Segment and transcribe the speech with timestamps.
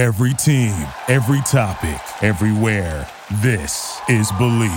[0.00, 0.72] Every team,
[1.08, 3.06] every topic, everywhere.
[3.42, 4.70] This is Bleav.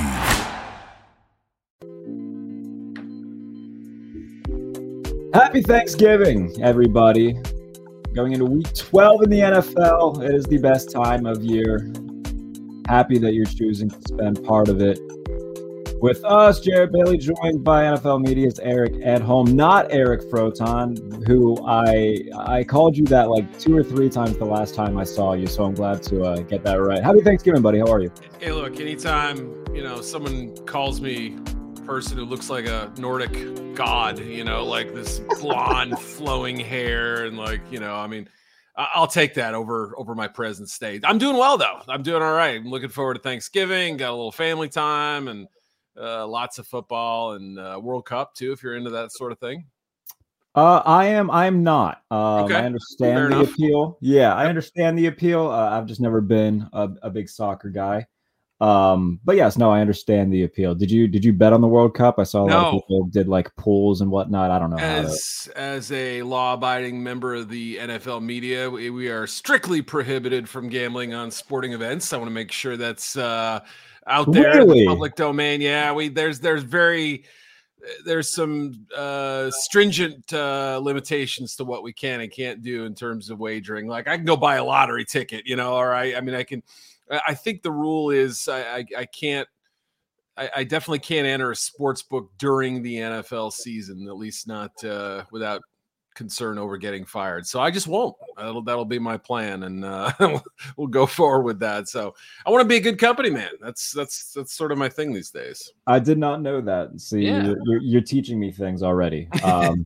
[5.33, 7.39] Happy Thanksgiving, everybody.
[8.13, 10.21] Going into week 12 in the NFL.
[10.27, 11.89] It is the best time of year.
[12.89, 14.99] Happy that you're choosing to spend part of it
[16.03, 22.25] with us, Jared Bailey, joined by NFL Media's Eric Edholm, not Eric Froton, who I
[22.37, 25.47] I called you that like two or three times the last time I saw you.
[25.47, 27.01] So I'm glad to uh, get that right.
[27.01, 27.79] Happy Thanksgiving, buddy.
[27.79, 28.11] How are you?
[28.41, 31.37] Hey, look, anytime you know someone calls me
[31.85, 37.37] person who looks like a Nordic god, you know, like this blonde flowing hair and
[37.37, 38.27] like, you know, I mean,
[38.75, 41.05] I'll take that over over my present state.
[41.05, 41.79] I'm doing well though.
[41.87, 42.59] I'm doing all right.
[42.59, 43.95] I'm looking forward to Thanksgiving.
[43.95, 45.47] Got a little family time and
[45.99, 49.39] uh, lots of football and uh, World Cup too, if you're into that sort of
[49.39, 49.65] thing.
[50.55, 51.31] Uh, I am.
[51.31, 52.03] I am not.
[52.11, 52.55] Um, okay.
[52.55, 53.53] I understand Fair the enough.
[53.53, 53.97] appeal.
[54.01, 55.47] Yeah, I understand the appeal.
[55.47, 58.05] Uh, I've just never been a, a big soccer guy.
[58.61, 60.75] Um, but yes, no, I understand the appeal.
[60.75, 62.19] Did you did you bet on the World Cup?
[62.19, 62.55] I saw a no.
[62.55, 64.51] lot of people did like pools and whatnot.
[64.51, 64.77] I don't know.
[64.77, 65.57] As to...
[65.57, 70.69] as a law abiding member of the NFL media, we, we, are strictly prohibited from
[70.69, 72.13] gambling on sporting events.
[72.13, 73.61] I want to make sure that's uh,
[74.07, 74.79] out there really?
[74.79, 75.61] in the public domain.
[75.61, 77.25] Yeah, we there's there's very
[78.05, 83.29] there's some uh, stringent uh, limitations to what we can and can't do in terms
[83.29, 83.87] of wagering.
[83.87, 86.43] Like I can go buy a lottery ticket, you know, or I I mean I
[86.43, 86.63] can.
[87.27, 89.47] I think the rule is I I, I can't.
[90.35, 94.71] I, I, definitely can't enter a sports book during the NFL season, at least not
[94.83, 95.61] uh, without
[96.13, 97.45] concern over getting fired.
[97.45, 98.15] So I just won't.
[98.37, 100.11] That'll that'll be my plan, and uh,
[100.77, 101.89] we'll go forward with that.
[101.89, 103.51] So I want to be a good company man.
[103.61, 105.73] That's that's that's sort of my thing these days.
[105.87, 106.99] I did not know that.
[106.99, 107.53] See, yeah.
[107.65, 109.29] you're, you're, teaching me things already.
[109.43, 109.85] Um,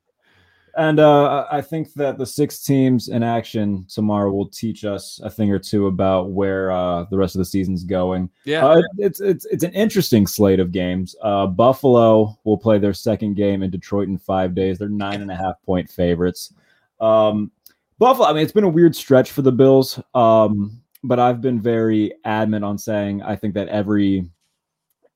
[0.78, 5.30] and uh, I think that the six teams in action tomorrow will teach us a
[5.30, 8.30] thing or two about where uh, the rest of the season's going.
[8.46, 11.16] Yeah, uh, it's it's it's an interesting slate of games.
[11.24, 14.78] Uh, Buffalo will play their second game in Detroit in five days.
[14.78, 16.54] They're nine and a half point favorites.
[17.02, 17.52] Um,
[17.98, 18.28] Buffalo.
[18.28, 22.14] I mean, it's been a weird stretch for the Bills, um, but I've been very
[22.24, 24.30] adamant on saying I think that every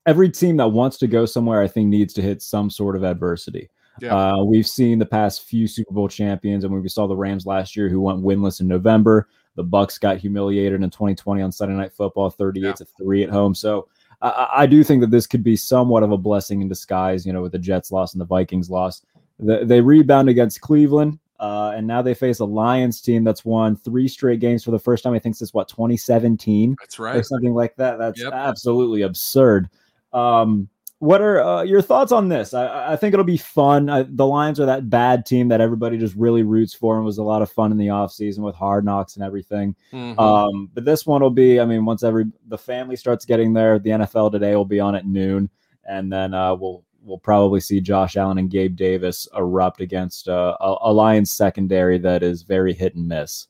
[0.08, 3.04] every team that wants to go somewhere, I think, needs to hit some sort of
[3.04, 3.70] adversity.
[4.02, 4.16] Yeah.
[4.16, 7.46] Uh, we've seen the past few Super Bowl champions, and when we saw the Rams
[7.46, 9.28] last year, who went winless in November.
[9.56, 12.74] The Bucs got humiliated in 2020 on Sunday Night Football, 38 yeah.
[12.74, 13.54] to three at home.
[13.54, 13.88] So
[14.22, 17.26] I, I, do think that this could be somewhat of a blessing in disguise.
[17.26, 19.02] You know, with the Jets loss and the Vikings loss,
[19.40, 21.20] the, they rebound against Cleveland.
[21.40, 24.80] Uh, and now they face a Lions team that's won three straight games for the
[24.80, 25.14] first time.
[25.14, 26.76] I think since what 2017.
[26.80, 27.98] That's right, or something like that.
[27.98, 28.32] That's yep.
[28.32, 29.68] absolutely absurd.
[30.14, 30.70] Um,
[31.02, 32.54] what are uh, your thoughts on this?
[32.54, 33.90] I, I think it'll be fun.
[33.90, 37.18] I, the Lions are that bad team that everybody just really roots for and was
[37.18, 39.76] a lot of fun in the offseason with hard knocks and everything.
[39.92, 40.20] Mm-hmm.
[40.20, 43.80] Um, but this one will be, I mean, once every the family starts getting there,
[43.80, 45.50] the NFL today will be on at noon,
[45.86, 50.56] and then uh, we'll we'll probably see Josh Allen and Gabe Davis erupt against uh,
[50.62, 53.48] a, a Lions secondary that is very hit and miss.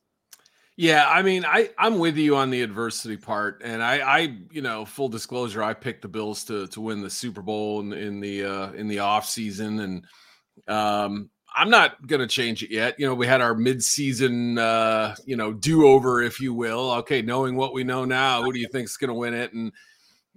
[0.82, 4.64] Yeah, I mean, I I'm with you on the adversity part, and I I you
[4.64, 8.20] know full disclosure, I picked the Bills to to win the Super Bowl in, in
[8.20, 10.06] the uh, in the off season, and
[10.68, 13.00] um, I'm not gonna change it yet.
[13.00, 16.90] You know, we had our midseason uh, you know do over, if you will.
[16.94, 19.54] Okay, knowing what we know now, who do you think is gonna win it?
[19.54, 19.72] And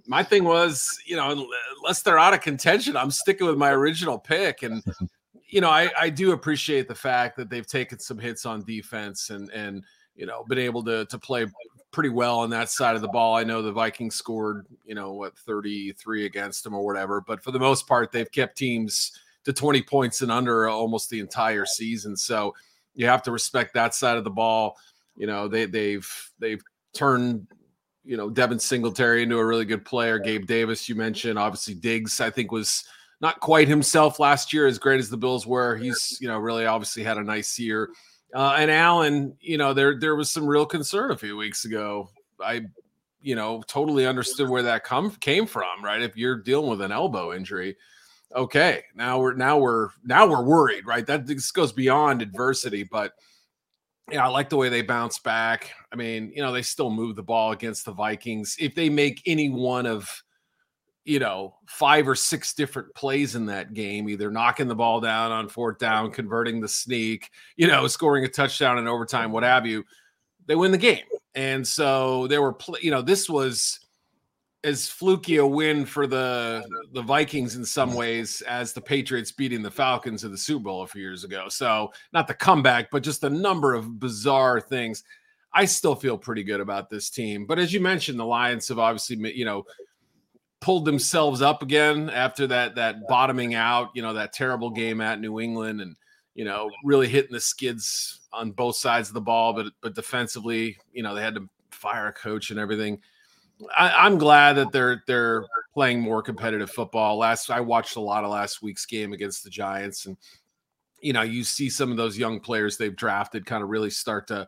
[0.05, 1.47] my thing was, you know,
[1.81, 4.83] unless they're out of contention, I'm sticking with my original pick, and
[5.49, 9.31] you know, I I do appreciate the fact that they've taken some hits on defense
[9.31, 9.83] and and
[10.15, 11.45] you know, been able to to play
[11.91, 13.35] pretty well on that side of the ball.
[13.35, 17.51] I know the Vikings scored, you know, what 33 against them or whatever, but for
[17.51, 19.13] the most part, they've kept teams
[19.45, 22.17] to 20 points and under almost the entire season.
[22.17, 22.53] So
[22.95, 24.77] you have to respect that side of the ball.
[25.15, 26.61] You know, they they've they've
[26.93, 27.47] turned
[28.03, 30.19] you know Devin Singletary into a really good player.
[30.19, 32.83] Gabe Davis, you mentioned, obviously Diggs, I think was
[33.21, 35.75] not quite himself last year, as great as the Bills were.
[35.75, 37.89] He's you know really obviously had a nice year.
[38.35, 42.09] Uh, and Allen, you know, there there was some real concern a few weeks ago.
[42.43, 42.63] I,
[43.21, 46.01] you know, totally understood where that come came from, right?
[46.01, 47.77] If you're dealing with an elbow injury,
[48.35, 51.07] okay, now we're now we're now we're worried, right?
[51.07, 53.13] That this goes beyond adversity, but
[54.11, 55.71] yeah, I like the way they bounce back.
[55.93, 58.57] I mean, you know, they still move the ball against the Vikings.
[58.59, 60.09] If they make any one of
[61.05, 65.31] you know, five or six different plays in that game, either knocking the ball down
[65.31, 69.67] on fourth down, converting the sneak, you know, scoring a touchdown in overtime, what have
[69.67, 69.83] you,
[70.47, 71.03] they win the game.
[71.35, 73.79] And so there were, pl- you know, this was
[74.63, 79.61] as fluky a win for the the Vikings in some ways as the Patriots beating
[79.61, 81.47] the Falcons in the Super Bowl a few years ago.
[81.49, 85.03] So not the comeback, but just a number of bizarre things.
[85.53, 87.45] I still feel pretty good about this team.
[87.45, 89.65] But as you mentioned, the Lions have obviously, you know,
[90.61, 95.19] pulled themselves up again after that that bottoming out, you know, that terrible game at
[95.19, 95.95] New England and
[96.35, 100.77] you know, really hitting the skids on both sides of the ball, but but defensively,
[100.91, 102.99] you know, they had to fire a coach and everything.
[103.75, 107.17] I, am glad that they're they're playing more competitive football.
[107.17, 110.17] Last I watched a lot of last week's game against the Giants, and
[110.99, 114.27] you know, you see some of those young players they've drafted kind of really start
[114.27, 114.47] to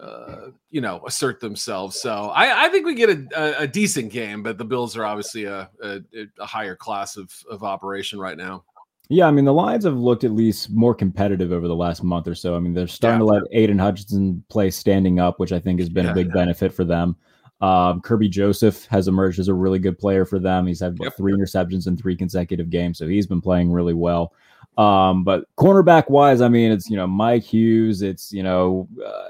[0.00, 2.00] uh, you know, assert themselves.
[2.00, 5.44] So I, I think we get a, a, decent game, but the Bills are obviously
[5.44, 6.00] a, a,
[6.38, 8.64] a higher class of, of operation right now.
[9.08, 12.28] Yeah, I mean the Lions have looked at least more competitive over the last month
[12.28, 12.54] or so.
[12.54, 13.26] I mean they're starting yeah.
[13.26, 16.26] to let Aidan Hutchinson play standing up, which I think has been yeah, a big
[16.28, 16.34] yeah.
[16.34, 17.16] benefit for them.
[17.60, 20.66] Um, Kerby Joseph has emerged as a really good player for them.
[20.66, 21.16] He's had yep.
[21.16, 24.32] three interceptions in three consecutive games, so he's been playing really well.
[24.78, 29.28] Um, but cornerback wise, I mean, it's you know Mike Hughes, it's you know uh,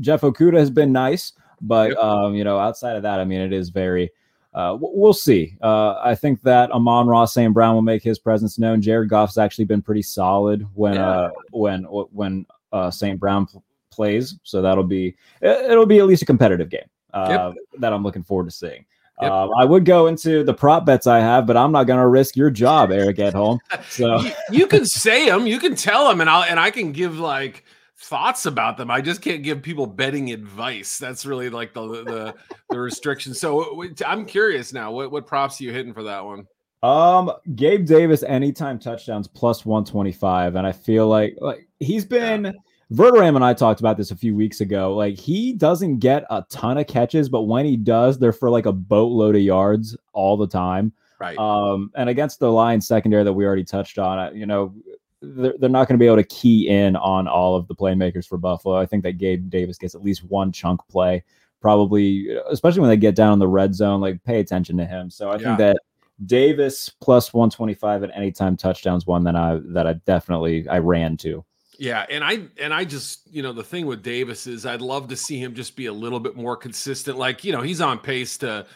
[0.00, 1.98] Jeff Okudah has been nice, but yep.
[1.98, 4.10] um, you know outside of that, I mean, it is very.
[4.54, 5.54] Uh, we'll see.
[5.60, 7.52] Uh, I think that Amon-Ra, St.
[7.52, 8.80] Brown will make his presence known.
[8.80, 11.08] Jared Goff's actually been pretty solid when yeah.
[11.10, 13.20] uh, when when uh, St.
[13.20, 13.58] Brown p-
[13.90, 17.80] plays, so that'll be it'll be at least a competitive game uh, yep.
[17.80, 18.86] that I'm looking forward to seeing.
[19.22, 19.30] Yep.
[19.30, 22.06] Um, I would go into the prop bets I have, but I'm not going to
[22.06, 23.58] risk your job, Eric, Edholm.
[23.88, 26.92] So you, you can say them, you can tell them, and I'll and I can
[26.92, 27.64] give like
[27.96, 28.90] thoughts about them.
[28.90, 30.98] I just can't give people betting advice.
[30.98, 32.34] That's really like the the,
[32.68, 33.32] the restriction.
[33.32, 34.92] So I'm curious now.
[34.92, 36.46] What what props are you hitting for that one?
[36.82, 42.44] Um, Gabe Davis anytime touchdowns plus 125, and I feel like like he's been.
[42.44, 42.52] Yeah
[42.92, 44.94] Verderame and I talked about this a few weeks ago.
[44.94, 48.66] Like he doesn't get a ton of catches, but when he does, they're for like
[48.66, 50.92] a boatload of yards all the time.
[51.18, 51.36] Right.
[51.36, 54.74] Um, and against the Lions secondary that we already touched on, you know,
[55.20, 58.28] they're, they're not going to be able to key in on all of the playmakers
[58.28, 58.76] for Buffalo.
[58.76, 61.24] I think that Gabe Davis gets at least one chunk play,
[61.60, 64.00] probably, especially when they get down in the red zone.
[64.00, 65.10] Like pay attention to him.
[65.10, 65.38] So I yeah.
[65.38, 65.78] think that
[66.24, 71.16] Davis plus 125 at any time touchdowns one that I that I definitely I ran
[71.18, 71.44] to.
[71.78, 75.08] Yeah, and I and I just you know the thing with Davis is I'd love
[75.08, 77.18] to see him just be a little bit more consistent.
[77.18, 78.66] Like you know he's on pace to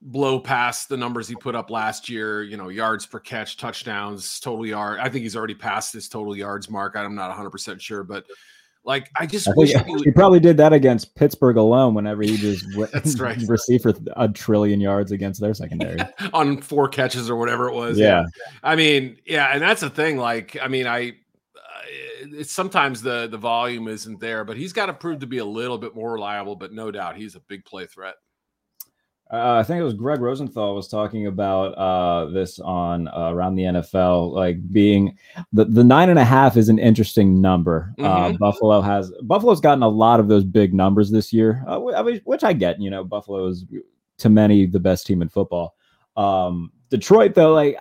[0.00, 2.42] blow past the numbers he put up last year.
[2.42, 5.00] You know yards per catch, touchdowns, total yard.
[5.00, 6.96] I think he's already passed his total yards mark.
[6.96, 8.24] I'm not 100 percent sure, but
[8.84, 11.94] like I just I wish he, he, probably did that against Pittsburgh alone.
[11.94, 16.00] Whenever he just that's right received for a trillion yards against their secondary
[16.32, 17.98] on four catches or whatever it was.
[17.98, 18.20] Yeah.
[18.22, 18.52] yeah.
[18.62, 20.18] I mean, yeah, and that's the thing.
[20.18, 21.14] Like, I mean, I
[22.42, 25.78] sometimes the the volume isn't there, but he's got to prove to be a little
[25.78, 26.56] bit more reliable.
[26.56, 28.14] But no doubt, he's a big play threat.
[29.32, 33.54] Uh, I think it was Greg Rosenthal was talking about uh, this on uh, around
[33.54, 35.16] the NFL, like being
[35.52, 37.94] the, the nine and a half is an interesting number.
[37.98, 38.36] Uh, mm-hmm.
[38.36, 42.52] Buffalo has Buffalo's gotten a lot of those big numbers this year, uh, which I
[42.52, 42.80] get.
[42.80, 43.64] You know, Buffalo is
[44.18, 45.74] to many the best team in football.
[46.16, 47.76] Um, Detroit, though, like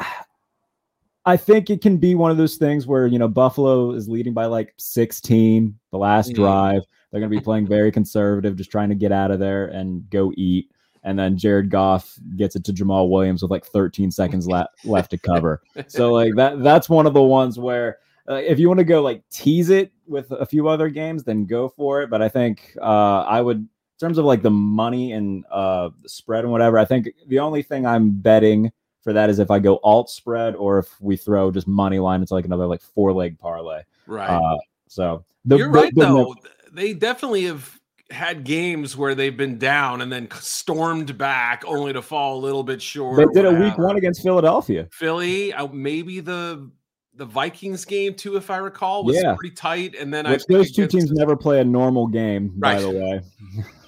[1.25, 4.33] I think it can be one of those things where, you know, Buffalo is leading
[4.33, 6.41] by like 16, the last mm-hmm.
[6.41, 6.81] drive.
[7.11, 10.09] They're going to be playing very conservative, just trying to get out of there and
[10.09, 10.69] go eat.
[11.03, 15.11] And then Jared Goff gets it to Jamaal Williams with like 13 seconds le- left
[15.11, 15.61] to cover.
[15.87, 17.99] So like that that's one of the ones where
[18.29, 21.45] uh, if you want to go like tease it with a few other games, then
[21.45, 22.09] go for it.
[22.09, 23.69] But I think uh, I would, in
[23.99, 27.63] terms of like the money and uh, the spread and whatever, I think the only
[27.63, 28.71] thing I'm betting–
[29.03, 32.21] for that is if I go alt spread or if we throw just money line,
[32.21, 33.83] it's like another like four leg parlay.
[34.07, 34.29] Right.
[34.29, 34.57] Uh,
[34.87, 36.35] so the, you're right the, the, though.
[36.71, 37.79] they definitely have
[38.11, 42.63] had games where they've been down and then stormed back only to fall a little
[42.63, 43.17] bit short.
[43.17, 44.87] They did a week one against Philadelphia.
[44.91, 46.69] Philly, uh, maybe the
[47.15, 49.35] the Vikings game too, if I recall, was yeah.
[49.35, 49.95] pretty tight.
[49.95, 52.75] And then Which I those two teams never play a normal game, right.
[52.75, 53.21] by the way.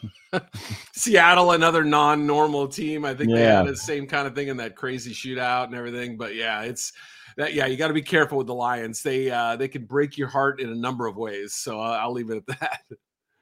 [0.94, 3.06] Seattle, another non-normal team.
[3.06, 3.36] I think yeah.
[3.36, 6.18] they had the same kind of thing in that crazy shootout and everything.
[6.18, 6.94] But yeah, it's
[7.38, 7.54] that.
[7.54, 9.01] Yeah, you got to be careful with the Lions.
[9.01, 11.54] They uh, they can break your heart in a number of ways.
[11.54, 12.82] So uh, I'll leave it at that.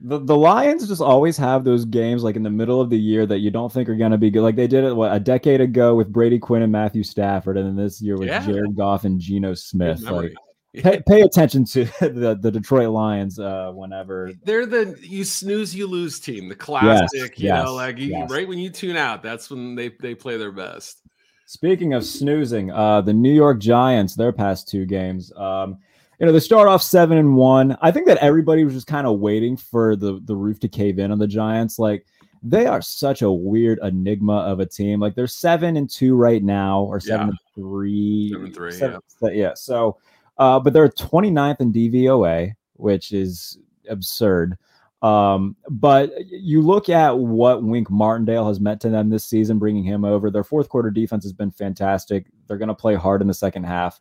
[0.06, 3.26] The, the Lions just always have those games like in the middle of the year
[3.26, 4.42] that you don't think are going to be good.
[4.42, 7.66] Like they did it what, a decade ago with Brady Quinn and Matthew Stafford, and
[7.66, 8.46] then this year with yeah.
[8.46, 10.02] Jared Goff and Geno Smith.
[10.02, 10.34] Like
[10.82, 15.88] pay, pay attention to the, the Detroit Lions uh, whenever they're the you snooze you
[15.88, 17.10] lose team, the classic.
[17.14, 18.30] Yes, you yes, know, like you, yes.
[18.32, 21.02] right when you tune out, that's when they they play their best.
[21.46, 25.78] Speaking of snoozing, uh, the New York Giants, their past two games, um,
[26.20, 27.78] you know, they start off seven and one.
[27.82, 31.00] I think that everybody was just kind of waiting for the the roof to cave
[31.00, 31.78] in on the Giants.
[31.78, 32.06] Like
[32.42, 35.00] they are such a weird enigma of a team.
[35.00, 37.32] Like they're seven and two right now, or seven yeah.
[37.32, 38.30] and three.
[38.32, 38.72] Seven and three.
[38.72, 39.30] Seven, yeah.
[39.30, 39.54] yeah.
[39.54, 39.98] So
[40.38, 43.58] uh, but they're 29th in DVOA, which is
[43.90, 44.58] absurd.
[45.02, 49.84] Um, but you look at what Wink Martindale has meant to them this season, bringing
[49.84, 50.32] him over.
[50.32, 52.28] Their fourth quarter defense has been fantastic.
[52.48, 54.00] They're going to play hard in the second half.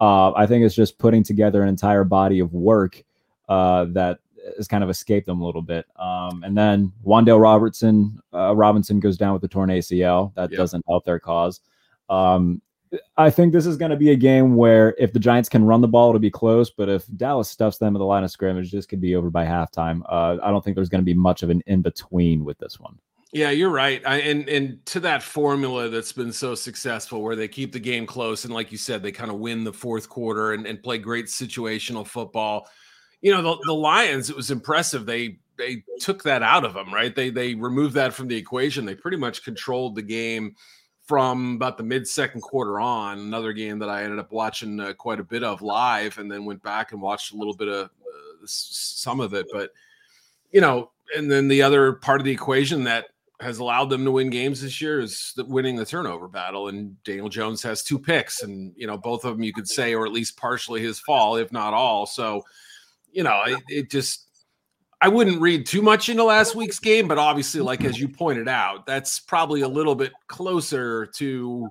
[0.00, 3.02] Uh, I think it's just putting together an entire body of work
[3.48, 4.20] uh, that
[4.56, 5.86] has kind of escaped them a little bit.
[5.96, 10.34] Um, and then Wan'Dale Robertson uh, Robinson goes down with the torn ACL.
[10.34, 11.60] That doesn't help their cause.
[12.08, 12.62] Um,
[13.16, 15.80] I think this is going to be a game where if the Giants can run
[15.80, 16.70] the ball, it'll be close.
[16.70, 19.44] But if Dallas stuffs them at the line of scrimmage, this could be over by
[19.44, 20.02] halftime.
[20.08, 22.78] Uh, I don't think there's going to be much of an in between with this
[22.78, 22.98] one.
[23.32, 24.00] Yeah, you're right.
[24.06, 28.06] I, and and to that formula that's been so successful, where they keep the game
[28.06, 30.98] close, and like you said, they kind of win the fourth quarter and, and play
[30.98, 32.68] great situational football
[33.24, 34.28] you know the, the Lions.
[34.28, 35.06] It was impressive.
[35.06, 37.16] They they took that out of them, right?
[37.16, 38.84] They they removed that from the equation.
[38.84, 40.54] They pretty much controlled the game
[41.06, 43.18] from about the mid second quarter on.
[43.18, 46.44] Another game that I ended up watching uh, quite a bit of live, and then
[46.44, 49.46] went back and watched a little bit of uh, some of it.
[49.52, 49.70] But
[50.52, 53.06] you know, and then the other part of the equation that
[53.40, 56.68] has allowed them to win games this year is winning the turnover battle.
[56.68, 59.94] And Daniel Jones has two picks, and you know both of them you could say,
[59.94, 62.06] or at least partially his fault, if not all.
[62.06, 62.42] So
[63.12, 64.26] you know, it, it just
[65.04, 68.04] I wouldn't read too much into last week's game, but obviously, like as mm-hmm.
[68.04, 71.68] you pointed out, that's probably a little bit closer to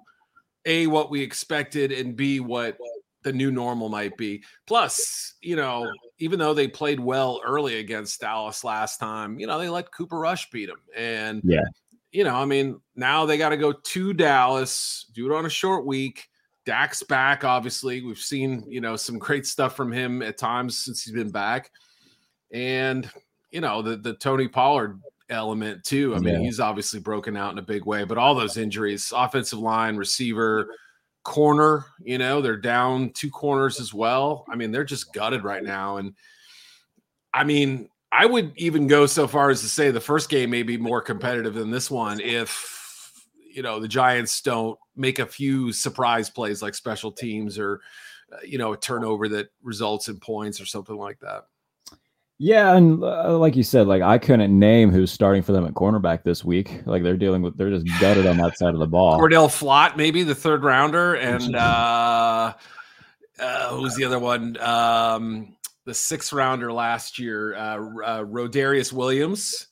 [0.65, 2.77] a what we expected and b what
[3.23, 4.43] the new normal might be.
[4.67, 9.57] Plus, you know, even though they played well early against Dallas last time, you know,
[9.57, 11.63] they let Cooper Rush beat them, and yeah,
[12.11, 15.49] you know, I mean, now they got to go to Dallas, do it on a
[15.49, 16.29] short week.
[16.67, 18.03] Dak's back, obviously.
[18.03, 21.71] We've seen, you know, some great stuff from him at times since he's been back.
[22.53, 23.10] And,
[23.51, 26.15] you know, the the Tony Pollard element too.
[26.15, 26.39] I mean, yeah.
[26.41, 30.69] he's obviously broken out in a big way, but all those injuries, offensive line, receiver,
[31.24, 34.45] corner, you know, they're down two corners as well.
[34.50, 35.98] I mean, they're just gutted right now.
[35.98, 36.13] And
[37.33, 40.63] I mean, I would even go so far as to say the first game may
[40.63, 42.69] be more competitive than this one if
[43.53, 47.81] you know the Giants don't make a few surprise plays like special teams or
[48.31, 51.45] uh, you know a turnover that results in points or something like that.
[52.39, 55.73] Yeah, and uh, like you said, like I couldn't name who's starting for them at
[55.73, 56.81] cornerback this week.
[56.85, 59.17] Like they're dealing with, they're just gutted on that side of the ball.
[59.17, 62.53] Cor'Dale Flott, maybe the third rounder, and uh,
[63.39, 64.57] uh, who's the other one?
[64.59, 69.67] Um, the sixth rounder last year, uh, uh, Rodarius Williams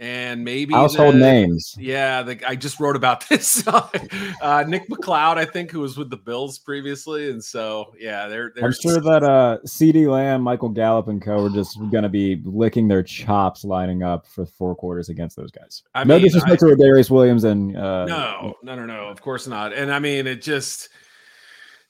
[0.00, 1.74] and maybe household the, names.
[1.78, 3.66] Yeah, the, I just wrote about this.
[3.68, 8.50] uh, Nick McCloud, I think, who was with the Bills previously, and so yeah, they're.
[8.54, 11.44] they're I'm sure that uh, CeeDee Lamb, Michael Gallup, and Co.
[11.44, 15.50] are just going to be licking their chops lining up for four quarters against those
[15.50, 15.82] guys.
[15.94, 19.20] I no mean, disrespect I, to Darius Williams and uh, no, no, no, no, of
[19.20, 19.74] course not.
[19.74, 20.88] And I mean, it just.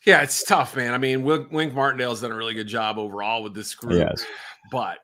[0.06, 0.94] Yeah, it's tough, man.
[0.94, 3.98] I mean, Wink Martindale's done a really good job overall with this group.
[3.98, 4.24] Yes.
[4.72, 4.96] But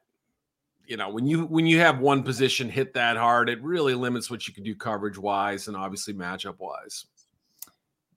[0.87, 4.31] you know when you when you have one position hit that hard it really limits
[4.31, 7.07] what you can do coverage wise and obviously matchup wise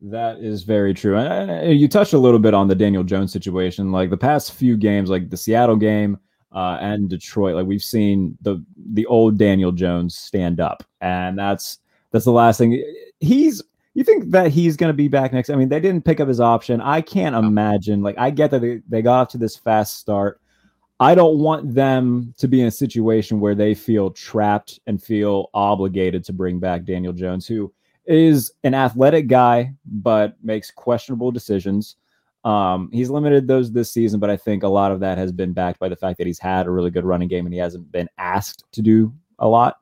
[0.01, 3.91] that is very true and you touched a little bit on the daniel jones situation
[3.91, 6.17] like the past few games like the seattle game
[6.51, 11.79] uh, and detroit like we've seen the the old daniel jones stand up and that's
[12.11, 12.83] that's the last thing
[13.19, 13.61] he's
[13.93, 16.27] you think that he's going to be back next i mean they didn't pick up
[16.27, 19.55] his option i can't imagine like i get that they, they got off to this
[19.55, 20.41] fast start
[20.99, 25.49] I don't want them to be in a situation where they feel trapped and feel
[25.53, 27.73] obligated to bring back Daniel Jones, who
[28.05, 31.95] is an athletic guy but makes questionable decisions.
[32.43, 35.53] Um, he's limited those this season, but I think a lot of that has been
[35.53, 37.91] backed by the fact that he's had a really good running game and he hasn't
[37.91, 39.77] been asked to do a lot.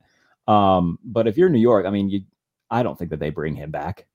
[0.47, 2.21] Um, but if you're New York, I mean, you,
[2.69, 4.05] I don't think that they bring him back.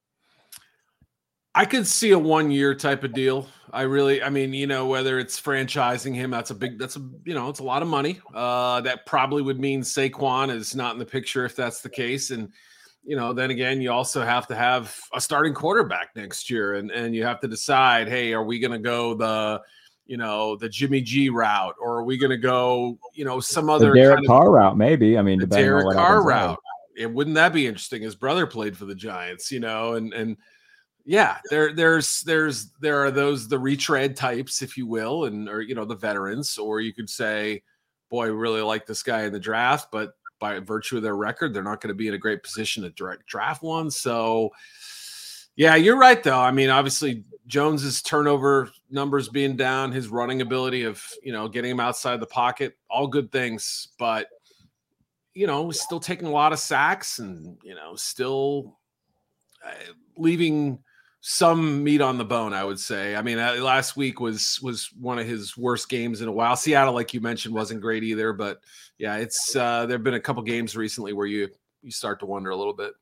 [1.54, 3.46] I could see a one year type of deal.
[3.72, 7.00] I really, I mean, you know, whether it's franchising him, that's a big, that's a,
[7.24, 8.20] you know, it's a lot of money.
[8.34, 12.30] Uh, that probably would mean Saquon is not in the picture if that's the case.
[12.30, 12.50] And,
[13.04, 16.74] you know, then again, you also have to have a starting quarterback next year.
[16.74, 19.60] And, and you have to decide, hey, are we going to go the,
[20.06, 23.68] you know, the Jimmy G route or are we going to go, you know, some
[23.68, 24.76] other the Derek kind of, Carr route?
[24.78, 25.18] Maybe.
[25.18, 26.58] I mean, the Derek Carr route.
[26.96, 28.02] It, wouldn't that be interesting?
[28.02, 30.36] His brother played for the Giants, you know, and, and,
[31.04, 35.60] yeah there there's there's there are those the retread types if you will and or
[35.60, 37.62] you know the veterans or you could say
[38.10, 41.62] boy really like this guy in the draft but by virtue of their record they're
[41.62, 43.90] not going to be in a great position to direct draft one.
[43.90, 44.50] So
[45.56, 46.40] yeah you're right though.
[46.40, 51.72] I mean obviously jones's turnover numbers being down his running ability of you know getting
[51.72, 54.28] him outside the pocket all good things but
[55.34, 58.78] you know still taking a lot of sacks and you know still
[59.66, 59.72] uh,
[60.16, 60.78] leaving
[61.24, 63.14] some meat on the bone, I would say.
[63.14, 66.56] I mean, uh, last week was was one of his worst games in a while.
[66.56, 68.32] Seattle, like you mentioned, wasn't great either.
[68.32, 68.60] But
[68.98, 71.48] yeah, it's uh, there've been a couple games recently where you
[71.80, 72.92] you start to wonder a little bit.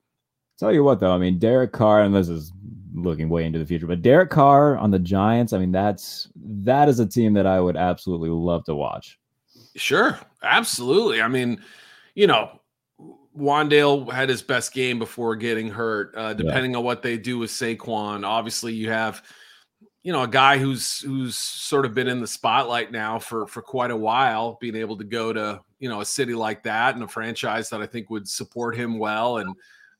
[0.58, 2.52] Tell you what, though, I mean, Derek Carr, and this is
[2.92, 6.90] looking way into the future, but Derek Carr on the Giants, I mean, that's that
[6.90, 9.18] is a team that I would absolutely love to watch.
[9.76, 11.22] Sure, absolutely.
[11.22, 11.62] I mean,
[12.14, 12.59] you know,
[13.38, 16.12] Wan'Dale had his best game before getting hurt.
[16.16, 16.78] Uh, depending yeah.
[16.78, 19.22] on what they do with Saquon, obviously you have,
[20.02, 23.62] you know, a guy who's who's sort of been in the spotlight now for for
[23.62, 27.04] quite a while, being able to go to you know a city like that and
[27.04, 29.54] a franchise that I think would support him well, and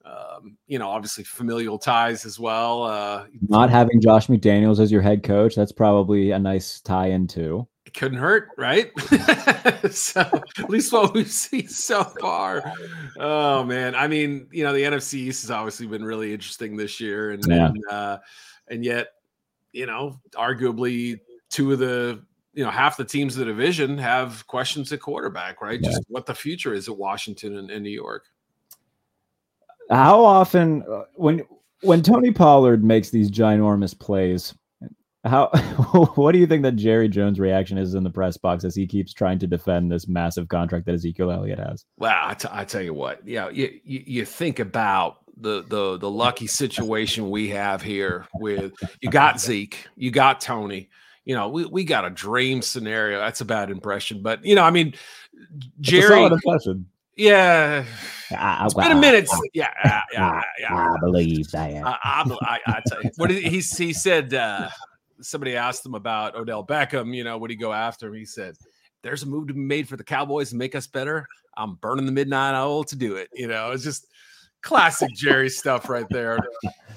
[0.05, 2.85] um, you know, obviously familial ties as well.
[2.85, 7.69] Uh, Not having Josh McDaniels as your head coach, that's probably a nice tie-in too
[7.87, 8.91] it couldn't hurt, right?
[9.91, 12.63] so at least what we've seen so far.
[13.19, 17.01] Oh man, I mean, you know, the NFC East has obviously been really interesting this
[17.01, 17.67] year, and yeah.
[17.67, 18.19] and, uh,
[18.69, 19.09] and yet,
[19.73, 22.23] you know, arguably two of the
[22.53, 25.81] you know half the teams of the division have questions at quarterback, right?
[25.81, 25.91] Yeah.
[25.91, 28.25] Just what the future is at Washington and, and New York.
[29.89, 31.43] How often uh, when
[31.83, 34.55] when Tony Pollard makes these ginormous plays,
[35.25, 35.49] how
[36.15, 38.87] what do you think that Jerry Jones' reaction is in the press box as he
[38.87, 41.85] keeps trying to defend this massive contract that Ezekiel Elliott has?
[41.99, 45.99] Well, I, t- I tell you what, yeah, you, you, you think about the the
[45.99, 50.89] the lucky situation we have here with you got Zeke, you got Tony.
[51.25, 53.19] You know, we, we got a dream scenario.
[53.19, 54.95] That's a bad impression, but you know, I mean,
[55.81, 56.31] Jerry.
[57.17, 57.85] Yeah,
[58.31, 59.29] I, it's been a minute.
[59.53, 60.75] Yeah, yeah, yeah, yeah.
[60.75, 61.71] I believe that.
[61.85, 64.33] I, I, I, I tell you, what did he, he said?
[64.33, 64.71] Uh,
[65.23, 68.15] somebody asked him about Odell Beckham, you know, would he go after him?
[68.15, 68.57] He said,
[69.03, 71.27] There's a move to be made for the Cowboys to make us better.
[71.57, 73.29] I'm burning the midnight oil to do it.
[73.35, 74.07] You know, it's just
[74.62, 76.39] classic Jerry stuff right there.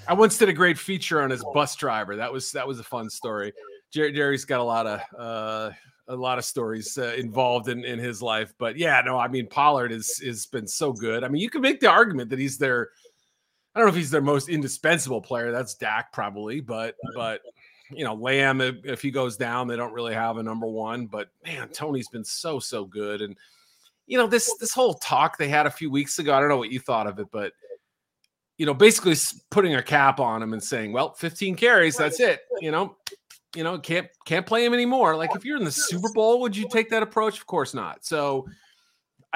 [0.08, 2.16] I once did a great feature on his bus driver.
[2.16, 3.54] That was that was a fun story.
[3.92, 5.72] Jerry, Jerry's got a lot of uh,
[6.08, 9.48] a lot of stories uh, involved in, in his life, but yeah, no, I mean
[9.48, 11.24] Pollard is has been so good.
[11.24, 12.90] I mean, you can make the argument that he's their
[13.76, 15.52] I don't know if he's their most indispensable player.
[15.52, 17.42] That's Dak probably, but but
[17.96, 21.08] you know, Lamb, if, he goes down, they don't really have a number one.
[21.08, 23.36] But man, Tony's been so so good, and
[24.08, 26.34] you know this this whole talk they had a few weeks ago.
[26.34, 27.54] I don't know what you thought of it, but
[28.58, 29.16] you know, basically
[29.50, 32.98] putting a cap on him and saying, "Well, 15 carries, that's it." You know,
[33.56, 35.16] you know, can't can't play him anymore.
[35.16, 37.38] Like if you're in the Super Bowl, would you take that approach?
[37.40, 38.06] Of course not.
[38.06, 38.48] So.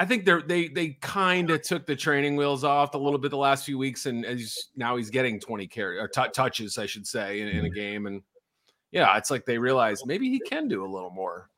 [0.00, 3.32] I think they're they they kind of took the training wheels off a little bit
[3.32, 6.86] the last few weeks, and as now he's getting 20 carry or t- touches, I
[6.86, 7.74] should say, in, in a mm-hmm.
[7.74, 8.22] game, and
[8.92, 11.48] yeah, it's like they realize maybe he can do a little more.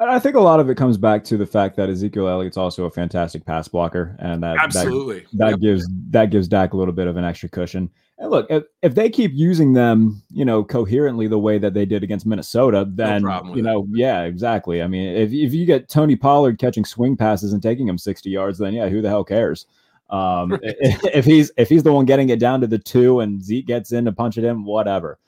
[0.00, 2.84] I think a lot of it comes back to the fact that Ezekiel Elliott's also
[2.84, 5.60] a fantastic pass blocker, and that absolutely that, that yep.
[5.60, 7.90] gives that gives Dak a little bit of an extra cushion.
[8.18, 11.84] And look, if, if they keep using them, you know, coherently the way that they
[11.84, 14.82] did against Minnesota, then no you know, yeah, exactly.
[14.82, 18.30] I mean, if if you get Tony Pollard catching swing passes and taking him sixty
[18.30, 19.66] yards, then yeah, who the hell cares?
[20.10, 23.42] Um, if, if he's if he's the one getting it down to the two and
[23.42, 25.18] Zeke gets in to punch it in, whatever.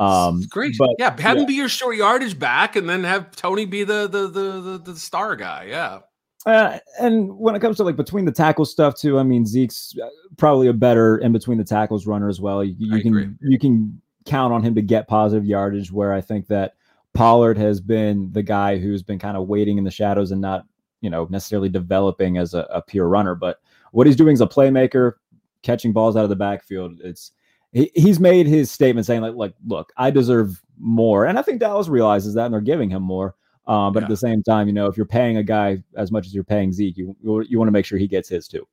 [0.00, 1.10] Um, Great, but, yeah.
[1.20, 1.42] Have yeah.
[1.42, 4.78] him be your short yardage back, and then have Tony be the the the the,
[4.92, 5.66] the star guy.
[5.68, 6.00] Yeah.
[6.46, 9.94] Uh, and when it comes to like between the tackle stuff too, I mean Zeke's
[10.02, 10.08] uh,
[10.38, 12.64] probably a better in between the tackles runner as well.
[12.64, 13.28] You, you can agree.
[13.42, 15.92] you can count on him to get positive yardage.
[15.92, 16.76] Where I think that
[17.12, 20.64] Pollard has been the guy who's been kind of waiting in the shadows and not
[21.02, 23.34] you know necessarily developing as a, a pure runner.
[23.34, 23.60] But
[23.92, 25.16] what he's doing as a playmaker,
[25.62, 27.32] catching balls out of the backfield, it's
[27.72, 31.60] he, he's made his statement saying like, like, look, I deserve more, and I think
[31.60, 33.34] Dallas realizes that, and they're giving him more.
[33.66, 34.04] Um, but yeah.
[34.06, 36.42] at the same time, you know, if you're paying a guy as much as you're
[36.44, 38.66] paying Zeke, you you want to make sure he gets his too.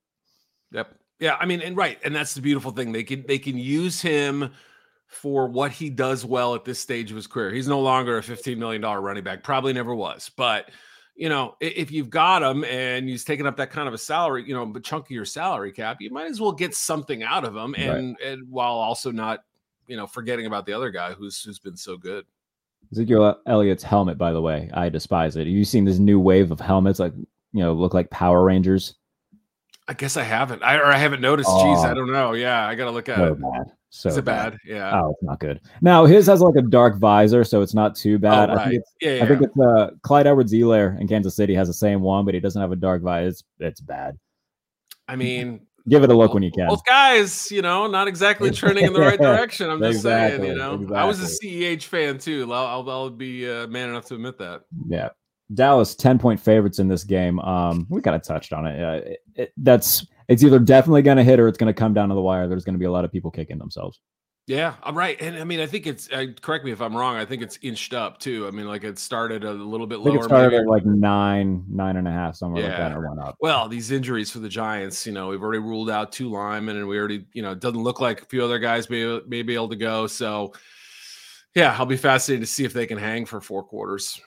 [0.72, 0.96] Yep.
[1.20, 1.38] Yeah.
[1.40, 2.92] I mean, and right, and that's the beautiful thing.
[2.92, 4.52] They can they can use him
[5.08, 7.52] for what he does well at this stage of his career.
[7.52, 10.70] He's no longer a $15 million running back, probably never was, but
[11.18, 14.48] you know, if you've got him and he's taking up that kind of a salary,
[14.48, 17.44] you know, but chunk of your salary cap, you might as well get something out
[17.44, 18.28] of him, and right.
[18.28, 19.44] and while also not,
[19.88, 22.24] you know, forgetting about the other guy who's who's been so good.
[22.92, 25.40] Ezekiel Elliott's helmet, by the way, I despise it.
[25.40, 28.94] Have you seen this new wave of helmets, like you know, look like Power Rangers?
[29.88, 30.64] I guess I haven't.
[30.64, 31.50] I or I haven't noticed.
[31.50, 32.34] Oh, Jeez, I don't know.
[32.34, 33.42] Yeah, I gotta look at so it.
[33.42, 33.72] Bad.
[33.90, 34.52] So is it bad?
[34.52, 34.60] bad?
[34.66, 35.02] Yeah.
[35.02, 35.62] Oh, it's not good.
[35.82, 38.50] Now his has like a dark visor, so it's not too bad.
[38.50, 38.68] Oh, right.
[38.68, 39.24] I think it's, yeah, yeah.
[39.24, 42.42] I think it's uh, Clyde Edwards-Helaire in Kansas City has the same one, but he
[42.42, 43.30] doesn't have a dark visor.
[43.30, 44.18] It's it's bad.
[45.08, 46.68] I mean, give it a look when you can.
[46.68, 49.70] Both guys, you know, not exactly turning in the right direction.
[49.70, 50.98] I'm just exactly, saying, you know, exactly.
[50.98, 52.52] I was a CEH fan too.
[52.52, 54.64] I'll, I'll, I'll be uh, man enough to admit that.
[54.90, 55.10] Yeah.
[55.54, 57.40] Dallas 10 point favorites in this game.
[57.40, 58.84] Um, we kind of touched on it.
[58.84, 59.54] Uh, it, it.
[59.58, 62.22] That's it's either definitely going to hit or it's going to come down to the
[62.22, 62.48] wire.
[62.48, 64.02] There's going to be a lot of people kicking themselves.
[64.46, 65.20] Yeah, I'm right.
[65.22, 67.58] And I mean, I think it's, uh, correct me if I'm wrong, I think it's
[67.62, 68.48] inched up too.
[68.48, 70.16] I mean, like it started a little bit lower.
[70.20, 70.62] it started maybe.
[70.62, 72.90] at like nine, nine and a half, somewhere like Yeah.
[72.90, 73.36] that, or went up.
[73.42, 76.88] Well, these injuries for the Giants, you know, we've already ruled out two linemen, and
[76.88, 79.54] we already, you know, it doesn't look like a few other guys may, may be
[79.54, 80.08] able to go.
[80.08, 80.54] So,
[81.54, 84.22] yeah, I'll be fascinated to see if they can hang for four quarters.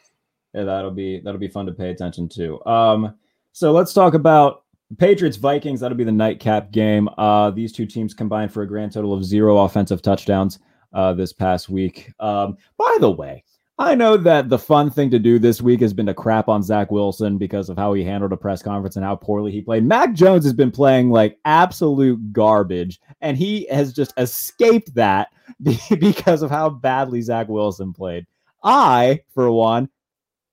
[0.55, 2.65] Yeah, that'll be that'll be fun to pay attention to.
[2.67, 3.15] Um,
[3.53, 4.65] so let's talk about
[4.99, 5.81] Patriots Vikings.
[5.81, 7.09] That'll be the nightcap game.
[7.19, 10.59] Uh, these two teams combined for a grand total of zero offensive touchdowns
[10.93, 12.13] uh, this past week.
[12.19, 13.45] Um, by the way,
[13.79, 16.63] I know that the fun thing to do this week has been to crap on
[16.63, 19.85] Zach Wilson because of how he handled a press conference and how poorly he played.
[19.85, 25.29] Mac Jones has been playing like absolute garbage, and he has just escaped that
[25.99, 28.27] because of how badly Zach Wilson played.
[28.63, 29.89] I, for one,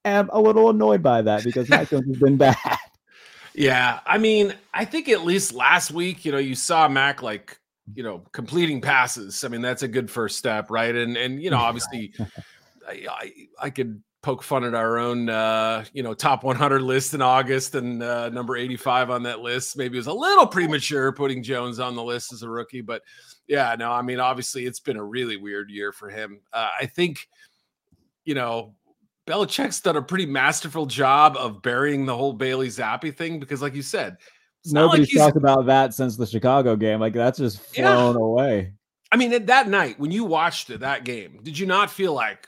[0.08, 2.56] am a little annoyed by that because Mac Jones has been bad.
[3.54, 7.60] Yeah, I mean, I think at least last week, you know, you saw Mac like,
[7.96, 9.44] you know, completing passes.
[9.44, 10.94] I mean, that's a good first step, right?
[10.94, 12.14] And and you know, obviously,
[12.88, 17.14] I, I I could poke fun at our own, uh, you know, top 100 list
[17.14, 19.78] in August, and uh, number 85 on that list.
[19.78, 23.02] Maybe it was a little premature putting Jones on the list as a rookie, but
[23.48, 26.42] yeah, no, I mean, obviously, it's been a really weird year for him.
[26.52, 27.28] Uh, I think,
[28.26, 28.76] you know,
[29.28, 33.76] Belichick's done a pretty masterful job of burying the whole Bailey Zappe thing because, like
[33.76, 34.18] you said,
[34.66, 37.00] not like Nobody's talked about that since the Chicago game.
[37.00, 37.94] Like that's just Yeah.
[37.96, 38.74] flown away.
[39.12, 42.14] I mean, at that night when you watched it, that game, did you not feel
[42.14, 42.48] like,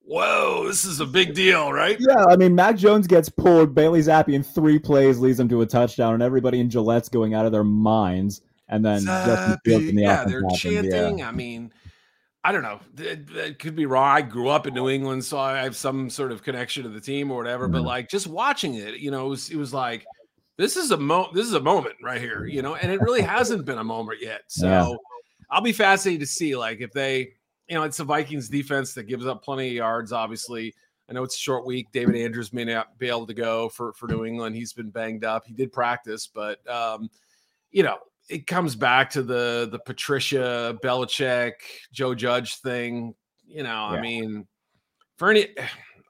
[0.00, 1.96] whoa, this is a big deal, right?
[2.00, 3.74] Yeah, I mean, Mac Jones gets pulled.
[3.74, 7.34] Bailey Zappe in three plays leads him to a touchdown, and everybody in Gillette's going
[7.34, 8.40] out of their minds.
[8.68, 10.58] And then Justin Fields in the yeah, they're happened.
[10.58, 11.18] chanting.
[11.18, 11.28] Yeah.
[11.28, 11.72] I mean,
[12.44, 12.80] I don't know.
[12.98, 14.08] It, it could be wrong.
[14.08, 17.00] I grew up in New England, so I have some sort of connection to the
[17.00, 17.68] team or whatever.
[17.68, 17.86] But Mhm.
[17.86, 20.04] like just watching it, you know, it was, it was like
[20.56, 23.22] this is a mo this is a moment right here, you know, and it really
[23.22, 24.42] hasn't been a moment yet.
[24.48, 24.94] So Yeah.
[25.50, 27.32] I'll be fascinated to see like if they,
[27.68, 30.74] you know, it's the Vikings defense that gives up plenty of yards, obviously.
[31.08, 31.88] I know it's a short week.
[31.92, 34.56] David Andrews may not be able to go for for New England.
[34.56, 35.46] He's been banged up.
[35.46, 37.08] He did practice, but um,
[37.70, 37.98] you know,
[38.32, 41.52] it comes back to the the Patricia Belichick
[41.92, 43.14] Joe Judge thing.
[43.46, 44.46] You know, I mean,
[45.16, 45.48] for any,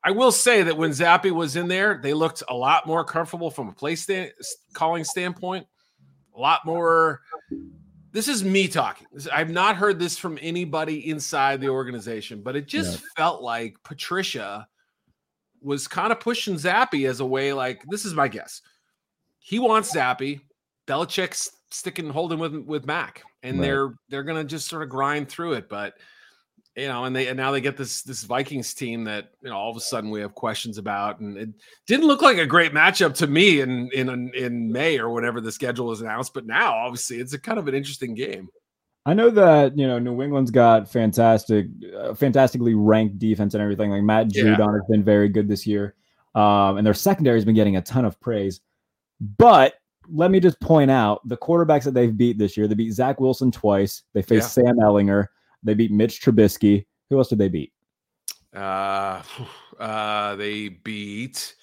[0.04, 3.50] I will say that when Zappe was in there, they looked a lot more comfortable
[3.50, 4.32] from a play stand,
[4.72, 5.66] calling standpoint.
[6.36, 7.20] A lot more.
[8.12, 9.06] This is me talking.
[9.32, 14.68] I've not heard this from anybody inside the organization, but it just felt like Patricia
[15.62, 18.60] was kind of pushing Zappe as a way, like, this is my guess.
[19.38, 20.40] He wants Zappe.
[20.86, 23.66] Belichick's sticking holding with with Mac, and Right.
[23.66, 25.68] they're they're gonna just sort of grind through it.
[25.68, 25.94] But
[26.76, 29.56] you know, and they and now they get this this Vikings team that you know
[29.56, 31.50] all of a sudden we have questions about, and it
[31.86, 35.52] didn't look like a great matchup to me in in in May or whenever the
[35.52, 36.32] schedule was announced.
[36.34, 38.48] But now, obviously, it's a kind of an interesting game.
[39.04, 41.66] I know that you know New England's got fantastic,
[41.98, 43.90] uh, fantastically ranked defense and everything.
[43.90, 44.44] Like Matt Yeah.
[44.44, 45.94] Judon has been very good this year,
[46.34, 48.60] um, and their secondary has been getting a ton of praise.
[49.20, 49.74] But
[50.08, 52.66] let me just point out the quarterbacks that they've beat this year.
[52.66, 54.02] They beat Zach Wilson twice.
[54.12, 55.26] They faced Sam Ehlinger.
[55.62, 56.86] They beat Mitch Trubisky.
[57.10, 57.72] Who else did they beat?
[58.54, 59.22] Uh,
[59.78, 61.54] uh, they beat.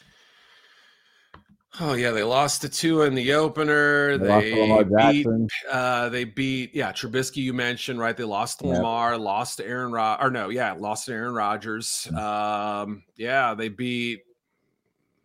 [1.82, 4.18] Oh yeah, they lost to two in the opener.
[4.18, 5.28] They They beat.
[5.72, 6.76] Uh, they beat.
[6.76, 7.38] Yeah, Trubisky.
[7.38, 8.18] You mentioned right.
[8.18, 8.76] They lost to Yeah.
[8.76, 9.18] Lamar.
[9.18, 9.92] Lost to Aaron.
[9.92, 10.20] Rod.
[10.22, 12.08] Or no, yeah, lost to Aaron Rodgers.
[12.12, 12.18] Mm.
[12.18, 14.22] Um, yeah, they beat.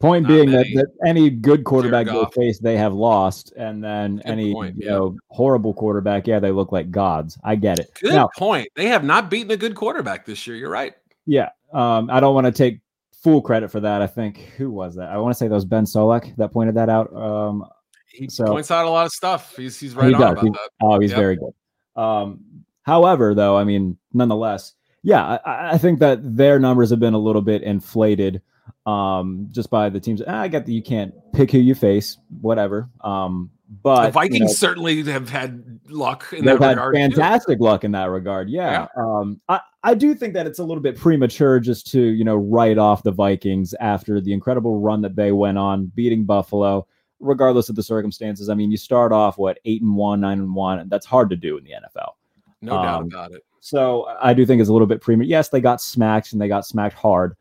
[0.04, 4.16] Point Not being that, that any good quarterback they face, they have lost, and then
[4.16, 4.90] Good any point, you yeah.
[4.92, 7.38] know horrible quarterback, yeah, they look like gods.
[7.42, 7.90] I get it.
[8.00, 8.68] Good Now, point.
[8.76, 10.56] They have not beaten a good quarterback this year.
[10.56, 10.92] You're right.
[11.24, 11.50] Yeah.
[11.72, 12.80] Um, I don't want to take
[13.22, 14.02] full credit for that.
[14.02, 15.08] I think who was that?
[15.08, 17.10] I want to say that was Ben Solak that pointed that out.
[17.16, 17.64] Um,
[18.06, 19.56] He So- points out a lot of stuff.
[19.56, 20.32] He's he's right he on does.
[20.32, 20.70] about He- that.
[20.82, 21.18] oh, he's Yep.
[21.18, 21.54] very good.
[21.96, 22.40] Um,
[22.82, 27.18] however, though, I mean, nonetheless, yeah, I, I think that their numbers have been a
[27.18, 28.42] little bit inflated
[28.86, 30.22] um, just by the teams.
[30.22, 32.88] I get that you can't pick who you face, whatever.
[33.02, 33.50] Um,
[33.82, 36.94] but the you Vikings know, certainly have had luck in that regard.
[36.94, 37.00] too.
[37.00, 38.50] fantastic luck in that regard.
[38.50, 38.86] Yeah.
[38.96, 42.36] Um, I, I do think that it's a little bit premature just to, you know,
[42.36, 46.86] write off the Vikings after the incredible run that they went on, beating Buffalo,
[47.20, 48.48] regardless of the circumstances.
[48.48, 51.30] I mean, you start off what eight and one, nine and one, and that's hard
[51.30, 52.12] to do in the NFL.
[52.60, 53.44] No doubt Um, about it.
[53.60, 55.28] So I do think it's a little bit premature.
[55.28, 57.34] Yes, they got smacked and they got smacked hard.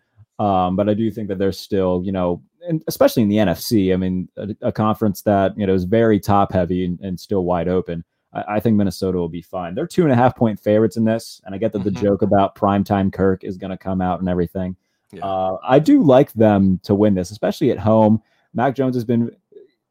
[0.44, 3.94] Um, but I do think that they're still, you know, and especially in the NFC,
[3.94, 7.46] I mean, a, a conference that, you know, is very top heavy and, and still
[7.46, 8.04] wide open.
[8.34, 9.74] I, I think Minnesota will be fine.
[9.76, 11.42] They're two and a half point favorites in this.
[11.46, 12.02] And I get that the Mhm.
[12.02, 14.76] joke about primetime Kirk is going to come out and everything.
[15.12, 15.26] Yeah.
[15.26, 18.22] Uh, I do like them to win this, especially at home.
[18.54, 19.32] Mac Jones has been,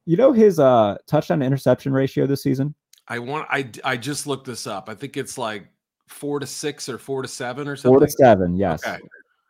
[0.04, 2.74] you know, his uh, touchdown to interception ratio this season.
[3.08, 4.88] I want I I just looked this up.
[4.88, 5.68] I think it's like
[6.08, 7.98] four to six or four to seven or something?
[7.98, 8.84] Four to seven, yes.
[8.86, 8.98] Okay.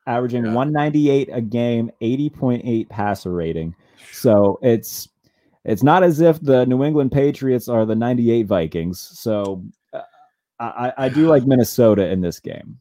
[0.06, 0.54] Averaging Yeah.
[0.54, 3.74] 198 a game, 80.8 passer rating.
[4.12, 5.08] So it's
[5.64, 9.00] it's not as if the New England Patriots are the 98 Vikings.
[9.00, 10.00] So uh,
[10.58, 12.78] I, I do like Minnesota in this game.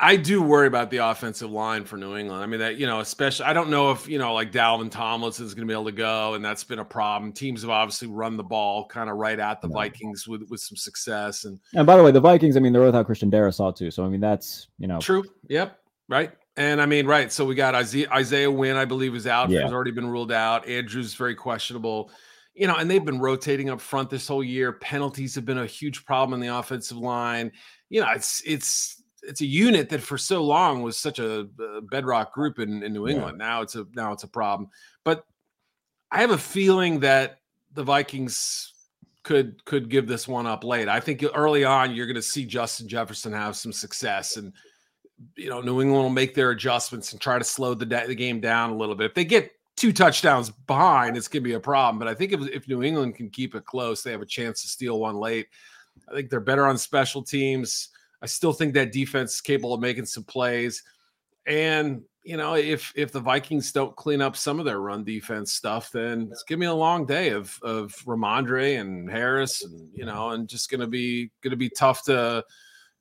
[0.00, 2.42] I do worry about the offensive line for New England.
[2.42, 5.46] I mean, that, you know, especially, I don't know if, you know, like Dalvin Tomlinson
[5.46, 7.32] is going to be able to go, and that's been a problem.
[7.32, 9.68] Teams have obviously run the ball kind of right at the.
[9.68, 11.44] Vikings with, with some success.
[11.44, 13.90] And And by the way, the Vikings, I mean, they're without Christian Darrisaw too.
[13.90, 15.24] So I mean, that's you know, true.
[15.48, 15.78] Yep.
[16.08, 16.32] Right.
[16.56, 17.30] And I mean, right.
[17.30, 19.50] So we got Isaiah, Isaiah Wynn, I believe, is out.
[19.50, 19.62] Yeah.
[19.62, 20.66] Has already been ruled out.
[20.66, 22.10] Andrews very questionable.
[22.54, 24.72] You know, and they've been rotating up front this whole year.
[24.72, 27.52] Penalties have been a huge problem in the offensive line.
[27.90, 31.80] You know, it's it's it's a unit that for so long was such a, uh
[31.90, 33.16] bedrock group in, in New Yeah.
[33.16, 33.38] England.
[33.38, 34.70] Now it's a now it's a problem.
[35.04, 35.26] But
[36.10, 37.40] I have a feeling that
[37.74, 38.72] the Vikings
[39.22, 40.88] could could give this one up late.
[40.88, 44.52] I think early on you're going to see Justin Jefferson have some success and
[45.36, 48.14] you know, New England will make their adjustments and try to slow the, da- the
[48.14, 49.06] game down a little bit.
[49.06, 51.98] If they get two touchdowns behind, it's going to be a problem.
[51.98, 54.62] But I think if, if New England can keep it close, they have a chance
[54.62, 55.48] to steal one late.
[56.10, 57.88] I think they're better on special teams.
[58.22, 60.82] I still think that defense is capable of making some plays.
[61.46, 65.52] And you know, if if the Vikings don't clean up some of their run defense
[65.52, 70.04] stuff, then it's gonna be a long day of of Rhamondre and Harris, and you
[70.04, 72.44] know, and just gonna be gonna be tough to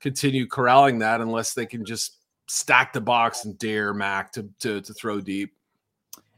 [0.06, 4.80] continue corralling that unless they can just stack the box and dare Mac to to,
[4.80, 5.52] to throw deep.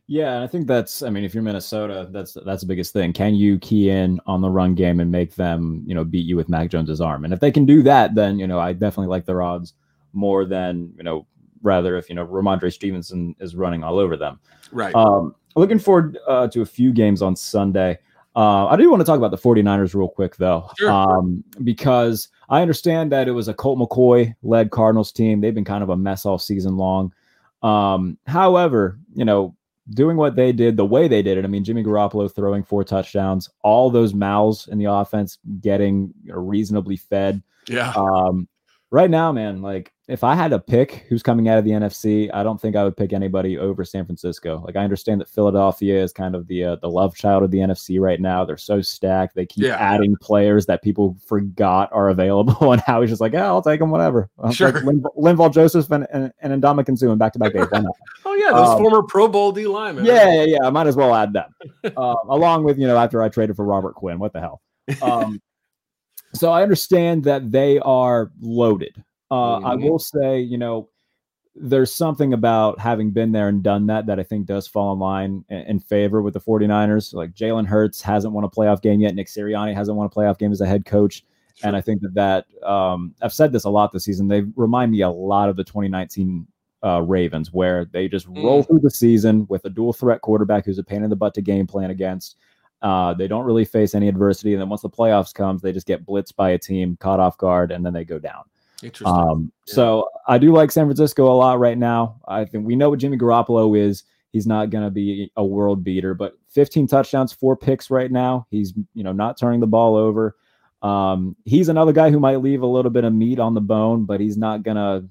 [0.08, 1.04] Yeah, and I think that's.
[1.04, 3.12] I mean, if you're Minnesota, that's that's the biggest thing.
[3.12, 6.38] Can you key in on the run game and make them, you know, beat you
[6.38, 7.26] with Mac Jones's arm?
[7.26, 9.74] And if they can do that, then you know, I definitely like their odds
[10.14, 11.28] more than you know,
[11.62, 14.40] rather if you know Rhamondre Stevenson is running all over them.
[14.72, 14.96] Right.
[14.96, 18.00] Um, looking forward uh, to a few games on Sunday.
[18.34, 20.92] Uh, I do want to talk about the 49ers real quick, though, Sure.
[20.92, 25.42] um, because I understand that it was a Colt McCoy led Cardinals team.
[25.42, 27.14] They've been kind of a mess all season long.
[27.62, 29.56] Um, however, you know,
[29.92, 32.84] doing what they did the way they did it, I mean, Jimmy Garoppolo throwing four
[32.84, 37.42] touchdowns, all those mouths in the offense getting you know, reasonably fed.
[37.68, 37.92] yeah.
[37.96, 38.48] Um,
[38.92, 42.30] right now, man, like if I had to pick who's coming out of the NFC,
[42.34, 44.64] I don't think I would pick anybody over San Francisco.
[44.66, 47.58] Like I understand that Philadelphia is kind of the uh, the love child of the
[47.58, 48.46] NFC right now.
[48.46, 49.36] They're so stacked.
[49.36, 49.76] They keep Yeah.
[49.76, 53.82] adding players that people forgot are available, and how he's just like, yeah, I'll take
[53.82, 54.30] them, whatever.
[54.52, 54.72] Sure.
[54.72, 57.68] Like Lin- Linval Joseph and and, and Ndamukong Suh in back to back days.
[58.26, 60.06] Oh yeah, those um, former Pro Bowl D linemen.
[60.06, 60.64] Yeah, yeah, yeah.
[60.64, 61.54] I might as well add them.
[61.84, 64.20] Uh, along with, you know, after I traded for Robert Quinn.
[64.20, 64.62] What the hell?
[65.02, 65.42] Um,
[66.34, 69.04] so I understand that they are loaded.
[69.32, 69.84] Uh, I Mhm.
[69.90, 70.90] will say, you know,
[71.56, 75.00] there's something about having been there and done that that I think does fall in
[75.00, 77.14] line in, in favor with the 49ers.
[77.14, 79.16] Like Jalen Hurts hasn't won a playoff game yet.
[79.16, 81.26] Nick Sirianni hasn't won a playoff game as a head coach.
[81.64, 84.28] And I think that that um, I've said this a lot this season.
[84.28, 86.46] They remind me a lot of the 2019
[86.84, 90.78] uh, Ravens, where they just roll through the season with a dual threat quarterback who's
[90.78, 92.36] a pain in the butt to game plan against.
[92.84, 95.88] Uh, they don't really face any adversity, and then once the playoffs comes, they just
[95.88, 98.44] get blitzed by a team, caught off guard, and then they go down.
[98.84, 99.08] Interesting.
[99.08, 99.74] Um, Yeah.
[99.74, 102.20] So I do like San Francisco a lot right now.
[102.28, 104.04] I think we know what Jimmy Garoppolo is.
[104.34, 108.46] He's not going to be a world beater, but 15 touchdowns, four picks right now.
[108.52, 110.36] He's you know not turning the ball over.
[110.84, 114.06] Um, he's another guy who might leave a little bit of meat on the bone,
[114.06, 115.06] but he's not going to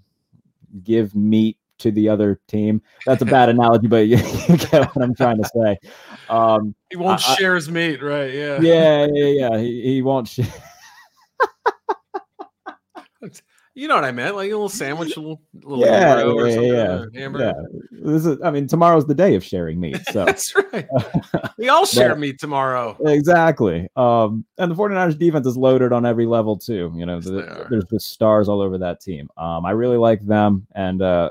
[0.84, 2.80] give meat to the other team.
[3.04, 4.16] That's a bad analogy, but you,
[4.48, 5.78] you get what I'm trying to say.
[6.28, 8.32] Um, he won't I- share his meat, right?
[8.32, 8.60] Yeah.
[8.60, 9.58] yeah, yeah, yeah.
[9.58, 10.28] He, he won't.
[10.28, 10.40] Sh-
[13.78, 14.34] You know what I meant?
[14.36, 16.64] Like a little sandwich, a little, little yeah, yeah, something.
[17.14, 17.44] yeah, hamburger.
[17.44, 17.78] yeah.
[17.92, 18.38] This is.
[18.42, 19.98] I mean, tomorrow's the day of sharing meat.
[20.12, 20.88] So That's right.
[21.58, 22.96] We all share But- meat tomorrow.
[23.04, 23.88] exactly.
[23.94, 26.90] Um, and the 49ers defense is loaded on every level too.
[26.96, 29.28] You know, Yes, the- there's just stars all over that team.
[29.36, 31.30] Um, I really like them, and uh,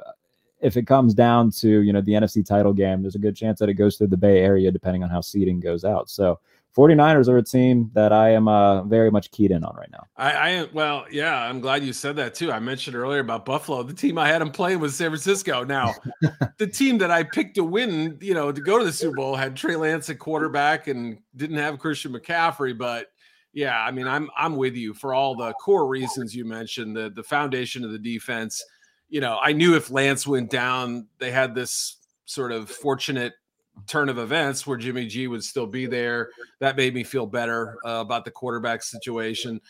[0.62, 3.58] if it comes down to you know the NFC title game, there's a good chance
[3.60, 6.12] that it goes through the Bay Area, depending on how seeding goes out.
[6.12, 6.40] So
[6.76, 10.08] 49ers are a team that I am uh, very much keyed in on right now.
[10.18, 12.52] I, I well, yeah, I'm glad you said that too.
[12.52, 13.82] I mentioned earlier about Buffalo.
[13.84, 15.64] The team I had them playing was San Francisco.
[15.64, 15.94] Now,
[16.58, 19.36] the team that I picked to win, you know, to go to the Super Bowl
[19.36, 22.78] had Trey Lance at quarterback and didn't have Christian McCaffrey.
[22.78, 23.08] But
[23.54, 26.98] yeah, I mean, I'm I'm with you for all the core reasons you mentioned.
[26.98, 28.62] The the foundation of the defense.
[29.08, 33.34] You know, I knew if Lance went down, they had this sort of fortunate
[33.88, 36.30] turn of events where Jimmy G would still be there.
[36.60, 39.62] That made me feel better uh, about the quarterback situation.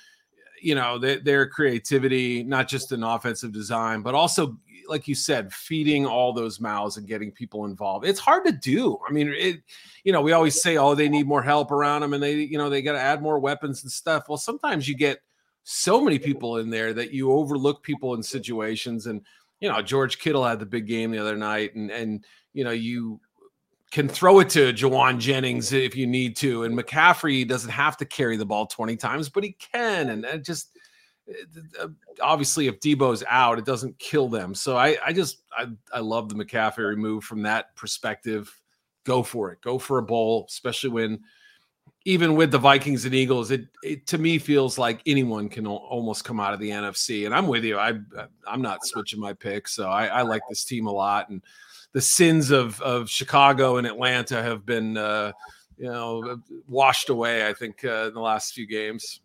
[0.62, 5.52] You know, they, their creativity, not just in offensive design, but also, like you said,
[5.52, 8.06] feeding all those mouths and getting people involved.
[8.06, 8.98] It's hard to do.
[9.08, 9.58] I mean, it.
[10.04, 12.58] You know, we always say, "Oh, they need more help around them," and they, you
[12.58, 14.26] know, they got to add more weapons and stuff.
[14.30, 15.20] Well, sometimes you get
[15.64, 19.08] so many people in there that you overlook people in situations.
[19.08, 19.22] And,
[19.60, 22.72] you know, George Kittle had the big game the other night, and, and, you know,
[22.72, 23.20] you
[23.96, 26.64] can throw it to Jauan Jennings if you need to.
[26.66, 30.10] And McCaffrey doesn't have to carry the ball 20 times, but he can.
[30.10, 30.78] And, just,
[31.82, 31.88] uh,
[32.22, 34.54] obviously if Debo's out, it doesn't kill them.
[34.54, 38.54] So I, I just I, I love the McCaffrey remove from that perspective.
[39.06, 39.62] Go for it.
[39.62, 41.22] Go for a bowl, especially when
[42.04, 46.26] even with the Vikings and Eagles, it, it to me feels like anyone can almost
[46.26, 47.26] come out of the NFC.
[47.26, 47.80] And I'm with you.
[47.80, 47.94] I
[48.46, 49.70] I'm not switching my pick.
[49.70, 51.30] So I, I like this team a lot.
[51.30, 51.42] And
[51.96, 55.32] the sins of of Chicago and Atlanta have been uh,
[55.78, 57.48] you know washed away.
[57.48, 59.22] I think uh, in the last few games.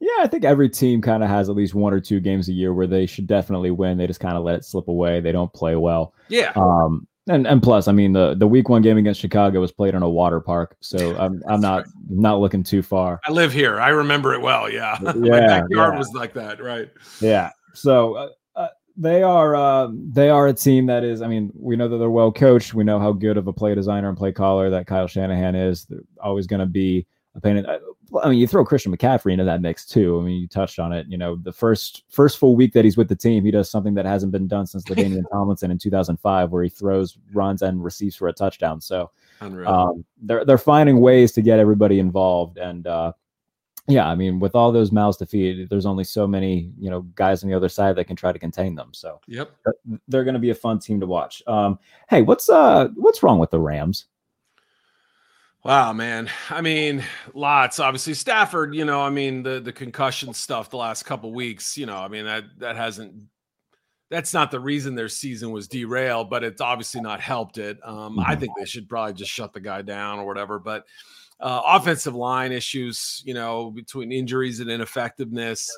[0.00, 2.52] Yeah, I think every team kind of has at least one or two games a
[2.52, 3.98] year where they should definitely win.
[3.98, 5.20] They just kind of let it slip away.
[5.20, 6.14] They don't play well.
[6.28, 6.52] Yeah.
[6.54, 9.94] Um, and and plus, I mean the the week one game against Chicago was played
[9.94, 11.86] in a water park, so I'm I'm not right.
[12.10, 13.18] not looking too far.
[13.24, 13.80] I live here.
[13.80, 14.70] I remember it well.
[14.70, 15.98] Yeah, yeah my backyard yeah.
[15.98, 16.62] was like that.
[16.62, 16.90] Right.
[17.20, 17.50] Yeah.
[17.72, 18.14] So.
[18.14, 18.28] Uh,
[18.96, 21.22] they are uh, they are a team that is.
[21.22, 22.74] I mean, we know that they're well coached.
[22.74, 25.86] We know how good of a play designer and play caller that Kyle Shanahan is.
[25.86, 27.56] They're always going to be a pain.
[27.56, 30.20] In, I mean, you throw Christian McCaffrey into that mix too.
[30.20, 31.06] I mean, you touched on it.
[31.08, 33.94] You know, the first first full week that he's with the team, he does something
[33.94, 38.14] that hasn't been done since LaDainian Tomlinson in 2005, where he throws, runs, and receives
[38.14, 38.80] for a touchdown.
[38.80, 39.10] So
[39.66, 43.12] um, they're they're finding ways to get everybody involved, and uh,
[43.86, 47.02] yeah, I mean, with all those mouths to feed, there's only so many you know
[47.14, 48.90] guys on the other side that can try to contain them.
[48.92, 49.50] So yep,
[50.08, 51.42] they're going to be a fun team to watch.
[51.46, 54.06] Um, hey, what's uh what's wrong with the Rams?
[55.64, 56.30] Wow, man.
[56.50, 57.02] I mean,
[57.34, 57.78] lots.
[57.78, 58.74] Obviously, Stafford.
[58.74, 61.76] You know, I mean, the the concussion stuff the last couple weeks.
[61.76, 63.14] You know, I mean that that hasn't.
[64.10, 67.78] That's not the reason their season was derailed, but it's obviously not helped it.
[67.82, 70.58] Um, I think they should probably just shut the guy down or whatever.
[70.58, 70.84] But
[71.40, 75.70] uh, offensive line issues, you know, between injuries and ineffectiveness,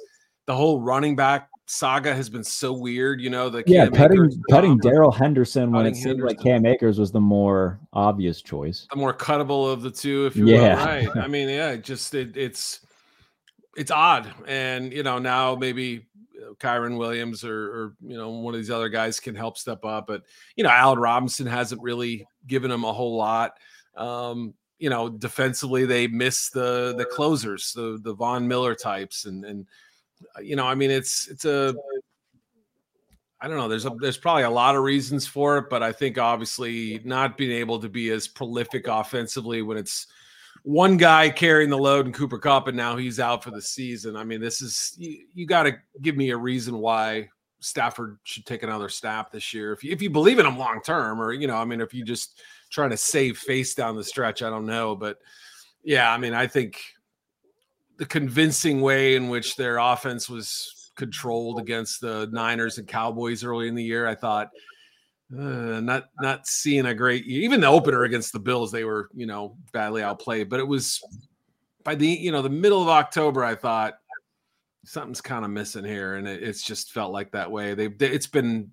[0.47, 3.21] the whole running back saga has been so weird.
[3.21, 7.12] You know, the yeah, cutting cutting Darrell Henderson when it seemed like Cam Akers was
[7.12, 10.27] the more obvious choice, the more cuttable of the two.
[10.27, 10.85] If you yeah, will.
[10.85, 11.25] right.
[11.25, 12.81] I mean, yeah, just it, it's
[13.77, 16.07] it's odd, and you know now maybe
[16.59, 20.07] Kyren Williams or, or you know one of these other guys can help step up,
[20.07, 20.23] but
[20.55, 23.53] you know Allen Robinson hasn't really given him a whole lot.
[23.97, 29.44] Um, you know, defensively they miss the the closers, the the Von Miller types, and
[29.44, 29.66] and
[30.36, 31.74] uh, you know, I mean, it's it's a
[33.40, 33.68] I don't know.
[33.68, 37.36] There's a there's probably a lot of reasons for it, but I think obviously not
[37.36, 40.06] being able to be as prolific offensively when it's
[40.62, 44.16] one guy carrying the load and Cooper Kupp, and now he's out for the season.
[44.16, 47.28] I mean, this is you, you got to give me a reason why
[47.61, 49.73] Stafford should take another snap this year.
[49.73, 51.95] If you, if you believe in him long term, or you know, I mean, if
[51.95, 52.40] you just
[52.71, 55.19] trying to save face down the stretch, I don't know, but
[55.83, 56.81] yeah, I mean, I think
[57.97, 63.69] the convincing way in which their offense was controlled against the Niners and Cowboys early
[63.69, 64.07] in the year.
[64.07, 64.51] I thought
[65.33, 69.27] uh, not not seeing a great even the opener against the Bills they were you
[69.27, 71.01] know badly outplayed, but it was
[71.85, 73.95] by the you know the middle of October I thought
[74.87, 77.75] something's kind of missing here, and it, it's just felt like that way.
[77.75, 78.70] They've it's been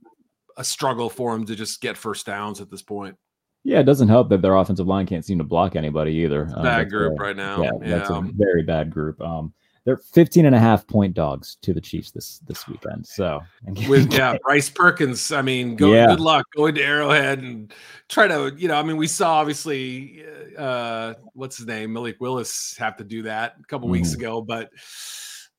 [0.56, 3.18] a struggle for them to just get first downs at this point.
[3.64, 6.50] Yeah, it doesn't help that their offensive line can't seem to block anybody either.
[6.56, 7.62] Uh, bad group a, right now.
[7.62, 9.22] Yeah, yeah, that's a very bad group.
[9.22, 9.54] Um,
[9.86, 13.06] they're 15 and a half point dogs to the Chiefs this this weekend.
[13.06, 13.42] So
[13.88, 15.32] with yeah, Bryce Perkins.
[15.32, 16.08] I mean, go yeah.
[16.08, 17.74] good luck going to Arrowhead and
[18.08, 20.26] try to, you know, I mean, we saw obviously
[20.58, 23.94] uh what's his name, Malik Willis have to do that a couple mm.
[23.94, 24.70] weeks ago, but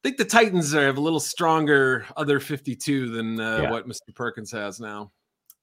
[0.04, 3.70] think the Titans are have a little stronger other 52 than uh, yeah.
[3.70, 4.14] what Mr.
[4.14, 5.10] Perkins has now.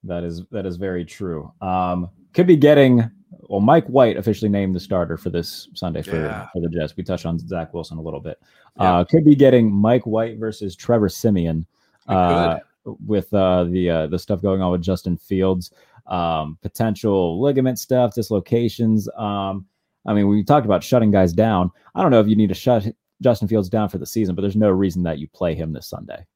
[0.04, 1.52] That is that is very true.
[1.60, 3.08] Um, could be getting
[3.42, 3.60] well.
[3.60, 6.48] Mike White officially named the starter for this Sunday for, yeah.
[6.52, 6.96] for the Jets.
[6.96, 8.42] We touched on Zach Wilson a little bit.
[8.76, 8.98] Yeah.
[8.98, 11.64] Uh, could be getting Mike White versus Trevor Siemian
[12.08, 15.70] uh, with uh, the uh, the stuff going on with Justin Fields,
[16.08, 19.08] um, potential ligament stuff, dislocations.
[19.16, 19.66] Um,
[20.04, 21.70] I mean, we talked about shutting guys down.
[21.94, 24.42] I don't know if you need to shut Justin Fields down for the season, but
[24.42, 26.26] there's no reason that you play him this Sunday.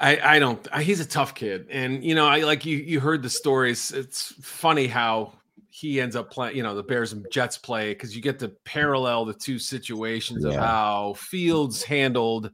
[0.00, 0.74] I, I don't.
[0.76, 2.78] He's a tough kid, and you know, I like you.
[2.78, 3.90] You heard the stories.
[3.90, 5.34] It's funny how
[5.68, 6.56] he ends up playing.
[6.56, 10.44] You know, the Bears and Jets play because you get to parallel the two situations
[10.44, 10.50] yeah.
[10.50, 12.50] of how Fields handled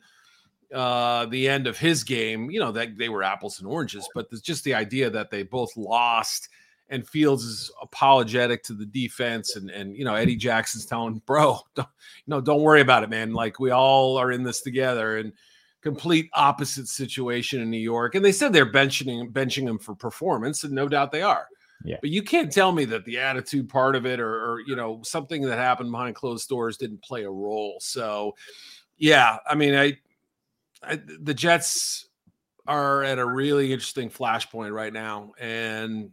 [0.75, 2.51] uh the end of his game.
[2.51, 5.43] You know that they were apples and oranges, but it's just the idea that they
[5.43, 6.49] both lost.
[6.91, 11.59] And Fields is apologetic to the defense, and and you know Eddie Jackson's telling, bro,
[11.75, 11.89] don't,
[12.27, 13.33] you know, don't worry about it, man.
[13.33, 15.33] Like we all are in this together, and
[15.83, 18.15] complete opposite situation in New York.
[18.15, 21.47] And they said they're benching benching him for performance, and no doubt they are.
[21.85, 21.97] Yeah.
[22.01, 25.01] But you can't tell me that the attitude part of it or, or, you know
[25.03, 27.79] something that happened behind closed doors didn't play a role.
[27.81, 28.35] So
[28.99, 29.97] Yeah, I mean, I,
[30.83, 32.07] I the Jets
[32.67, 36.11] are at a really interesting flashpoint right now, and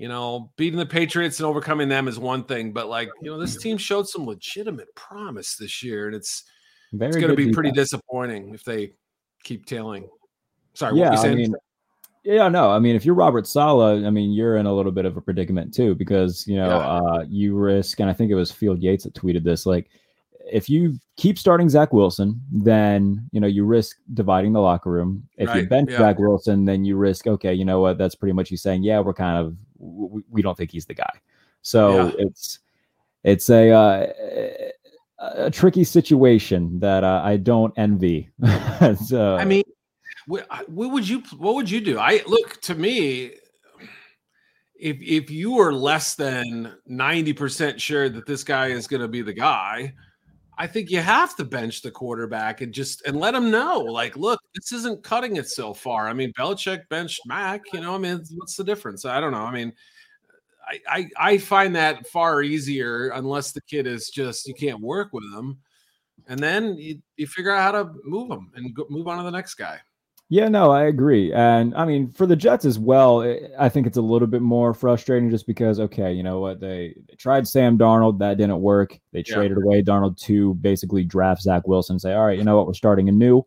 [0.00, 3.38] you know, beating the Patriots and overcoming them is one thing, but like you know,
[3.38, 6.44] this team showed some legitimate promise this year, and it's
[6.94, 8.94] Very it's going to be pretty disappointing if they
[9.44, 10.08] keep tailing.
[10.72, 11.54] Sorry, yeah, I mean,
[12.24, 15.04] yeah, no, I mean, if you're Robert Saleh, I mean, you're in a little bit
[15.04, 16.78] of a predicament too, because you know, yeah.
[16.78, 19.90] uh, you risk, and I think it was Field Yates that tweeted this, like
[20.52, 25.28] if you keep starting Zach Wilson, then you know you risk dividing the locker room.
[25.36, 25.62] If right.
[25.62, 25.98] you bench yeah.
[25.98, 27.98] Zach Wilson, then you risk okay, you know what?
[27.98, 30.94] That's pretty much you saying, yeah, we're kind of we, we don't think he's the
[30.94, 31.12] guy.
[31.62, 32.12] So yeah.
[32.18, 32.58] it's
[33.24, 34.06] it's a uh,
[35.20, 38.30] a tricky situation that uh, I don't envy.
[39.06, 39.64] so, I mean,
[40.26, 41.98] what, what would you what would you do?
[41.98, 43.32] I look to me
[44.78, 49.22] if if you are less than 90% sure that this guy is going to be
[49.22, 49.92] the guy,
[50.60, 54.14] I think you have to bench the quarterback and just and let him know, like,
[54.14, 56.06] look, this isn't cutting it so far.
[56.06, 57.62] I mean, Belichick benched Mac.
[57.72, 59.06] You know, I mean, what's the difference?
[59.06, 59.38] I don't know.
[59.38, 59.72] I mean,
[60.68, 65.14] I I, I find that far easier unless the kid is just you can't work
[65.14, 65.56] with him,
[66.28, 69.24] and then you, you figure out how to move him and go, move on to
[69.24, 69.80] the next guy.
[70.32, 71.32] Yeah, no, I agree.
[71.32, 74.42] And I mean, for the Jets as well, eh, I think it's a little bit
[74.42, 76.60] more frustrating just because, okay, you know what?
[76.60, 78.20] They, they tried Sam Darnold.
[78.20, 78.96] That didn't work.
[79.12, 79.34] They yeah.
[79.34, 82.68] traded away Darnold to basically draft Zach Wilson and say, all right, you know what?
[82.68, 83.44] We're starting anew.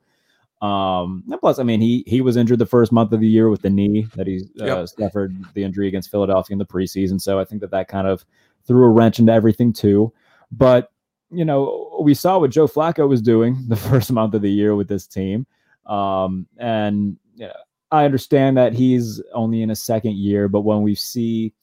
[0.62, 3.50] Um, and plus, I mean, he he was injured the first month of the year
[3.50, 4.90] with the knee that he uh, yep.
[4.90, 7.20] suffered the injury against Philadelphia in the preseason.
[7.20, 8.26] So I think that that kind of
[8.68, 10.12] threw a wrench into everything too.
[10.52, 10.92] But
[11.32, 14.76] you know, we saw what Joe Flacco was doing the first month of the year
[14.76, 15.46] with this team.
[15.86, 17.54] Um, and you know,
[17.92, 21.54] I understand that he's only in a second year, but when we see,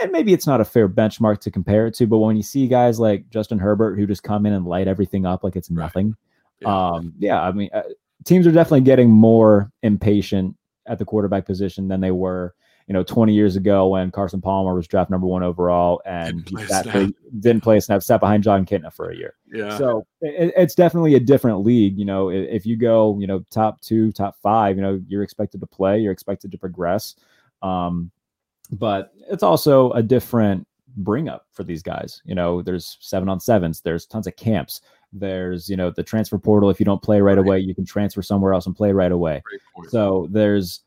[0.00, 2.66] and maybe it's not a fair benchmark to compare it to, but when you see
[2.66, 6.14] guys like Justin Herbert who just come in and light everything up like it's nothing,
[6.60, 6.68] yeah.
[6.68, 7.82] um, yeah, I mean, uh,
[8.24, 10.56] teams are definitely getting more impatient
[10.86, 12.54] at the quarterback position than they were
[12.86, 16.66] you know, 20 years ago when Carson Palmer was draft number one overall and didn't
[16.66, 19.34] play, play, didn't play a snap, sat behind Jon Kitna for a year.
[19.52, 19.76] Yeah.
[19.78, 21.98] So it, it's definitely a different league.
[21.98, 25.60] You know, if you go, you know, top two, top five, you know, you're expected
[25.60, 27.14] to play, you're expected to progress.
[27.62, 28.10] Um,
[28.72, 30.66] but it's also a different
[30.96, 32.22] bring up for these guys.
[32.24, 34.80] You know, there's seven on sevens, there's tons of camps.
[35.12, 36.70] There's, you know, the transfer portal.
[36.70, 37.46] If you don't play right, right.
[37.46, 39.42] away, you can transfer somewhere else and play right away.
[39.88, 40.80] So there's,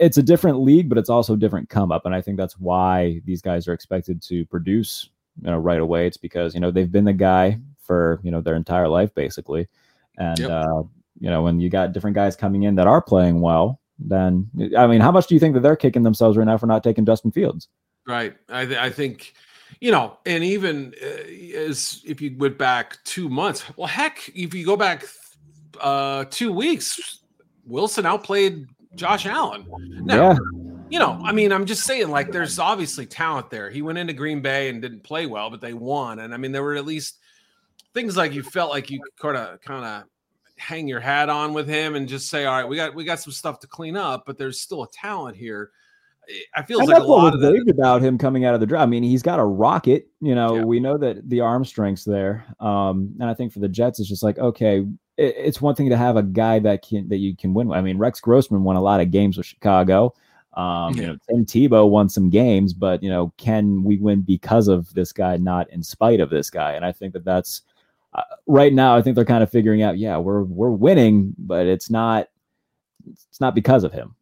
[0.00, 2.06] it's a different league, but it's also different come up.
[2.06, 5.10] And I think that's why these guys are expected to produce,
[5.42, 6.06] you know, right away.
[6.06, 9.68] It's because, you know, they've been the guy for, you know, their entire life basically.
[10.16, 10.50] And, yep.
[10.50, 10.82] uh,
[11.20, 14.86] you know, when you got different guys coming in that are playing well, then, I
[14.86, 17.04] mean, how much do you think that they're kicking themselves right now for not taking
[17.04, 17.68] Justin Fields?
[18.06, 18.34] Right.
[18.48, 19.34] I, th- I think,
[19.80, 24.54] you know, and even uh, as if you went back two months, well, heck, if
[24.54, 25.04] you go back
[25.80, 27.20] uh, two weeks,
[27.66, 29.66] Wilson outplayed Josh Allen.
[30.04, 30.38] Now, yeah.
[30.90, 33.70] you know, I mean, I'm just saying, like, there's obviously talent there.
[33.70, 36.20] He went into Green Bay and didn't play well, but they won.
[36.20, 37.18] And I mean, there were at least
[37.94, 40.04] things like you felt like you kind of kind of
[40.56, 43.20] hang your hat on with him and just say, all right, we got we got
[43.20, 45.70] some stuff to clean up, but there's still a talent here.
[46.54, 47.66] I feel like a lot of that.
[47.68, 48.82] about him coming out of the draft.
[48.82, 50.08] I mean, he's got a rocket.
[50.20, 50.64] You know, yeah.
[50.64, 54.08] we know that the arm strength's there, um, and I think for the Jets, it's
[54.08, 54.86] just like okay,
[55.16, 57.70] it, it's one thing to have a guy that can that you can win.
[57.72, 60.14] I mean, Rex Grossman won a lot of games with Chicago.
[60.54, 61.00] Um, yeah.
[61.00, 64.92] You know, Tim Tebow won some games, but you know, can we win because of
[64.94, 66.72] this guy, not in spite of this guy?
[66.72, 67.62] And I think that that's
[68.14, 68.96] uh, right now.
[68.96, 69.98] I think they're kind of figuring out.
[69.98, 72.28] Yeah, we're we're winning, but it's not
[73.06, 74.14] it's not because of him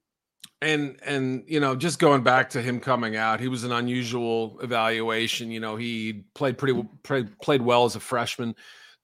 [0.62, 4.59] and and you know just going back to him coming out he was an unusual
[4.62, 8.55] evaluation you know he played pretty played, played well as a freshman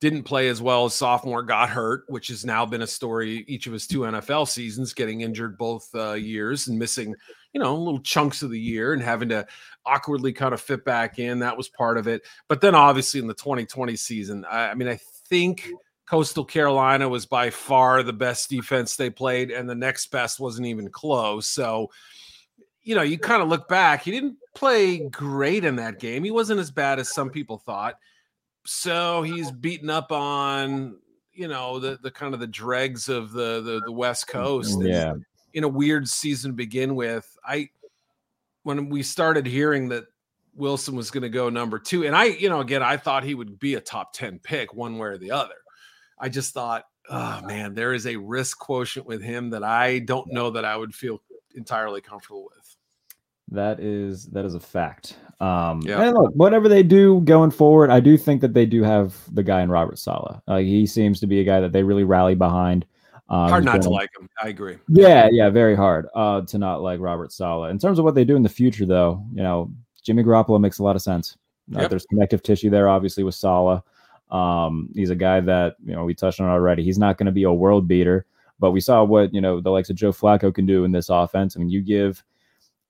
[0.00, 3.66] didn't play as well as sophomore got hurt which has now been a story each
[3.66, 7.14] of his two nfl seasons getting injured both uh, years and missing
[7.52, 9.46] you know little chunks of the year and having to
[9.86, 13.26] awkwardly kind of fit back in that was part of it but then obviously in
[13.26, 15.70] the 2020 season i, I mean i think
[16.08, 20.66] Coastal Carolina was by far the best defense they played, and the next best wasn't
[20.66, 21.46] even close.
[21.46, 21.90] So,
[22.82, 26.24] you know, you kind of look back, he didn't play great in that game.
[26.24, 27.96] He wasn't as bad as some people thought.
[28.66, 30.98] So he's beaten up on,
[31.32, 34.42] you know, the the kind of the dregs of the the, the West mm, mm,
[34.42, 34.78] Coast.
[34.82, 35.14] Yeah.
[35.54, 37.36] In a weird season to begin with.
[37.44, 37.70] I
[38.62, 40.04] when we started hearing that
[40.54, 43.34] Wilson was going to go number two, and I, you know, again, I thought he
[43.34, 45.54] would be a top 10 pick one way or the other.
[46.18, 50.32] I just thought, oh man, there is a risk quotient with him that I don't
[50.32, 51.22] know that I would feel
[51.54, 52.57] entirely comfortable with.
[53.50, 55.16] That is that is a fact.
[55.40, 56.02] Um, Yeah.
[56.02, 59.42] and look, whatever they do going forward, I do think that they do have the
[59.42, 60.40] guy in Robert Saleh.
[60.46, 62.84] Like he seems to be a guy that they really rally behind.
[63.30, 64.28] Um, Hard not been to like him.
[64.42, 64.78] I agree.
[64.88, 67.70] Yeah, yeah, very hard uh, to not like Robert Saleh.
[67.70, 69.70] In terms of what they do in the future, though, you know,
[70.02, 71.36] Jimmy Garoppolo makes a lot of sense.
[71.74, 71.90] Uh, Yep.
[71.90, 73.82] There's connective tissue there, obviously, with Saleh.
[74.30, 76.82] Um, he's a guy that you know we touched on already.
[76.82, 78.24] He's not going to be a world beater,
[78.58, 81.08] but we saw what you know the likes of Joe Flacco can do in this
[81.10, 81.56] offense.
[81.56, 82.22] I mean, you give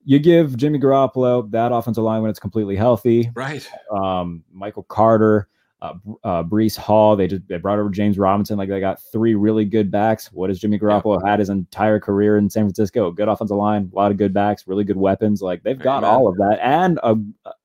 [0.08, 3.30] you give Jimmy Garoppolo that offensive line when it's completely healthy.
[3.34, 3.68] Right.
[3.92, 5.48] Um, Michael Carter,
[5.82, 5.92] uh,
[6.24, 7.14] uh, Breece Hall.
[7.14, 8.56] They just they brought over James Robinson.
[8.56, 10.32] Like they got three really good backs.
[10.32, 13.10] What has Jimmy Garoppolo had his entire career in San Francisco?
[13.10, 15.42] Good offensive line, a lot of good backs, really good weapons.
[15.42, 16.10] Like they've got Amen.
[16.10, 17.14] all of that, and a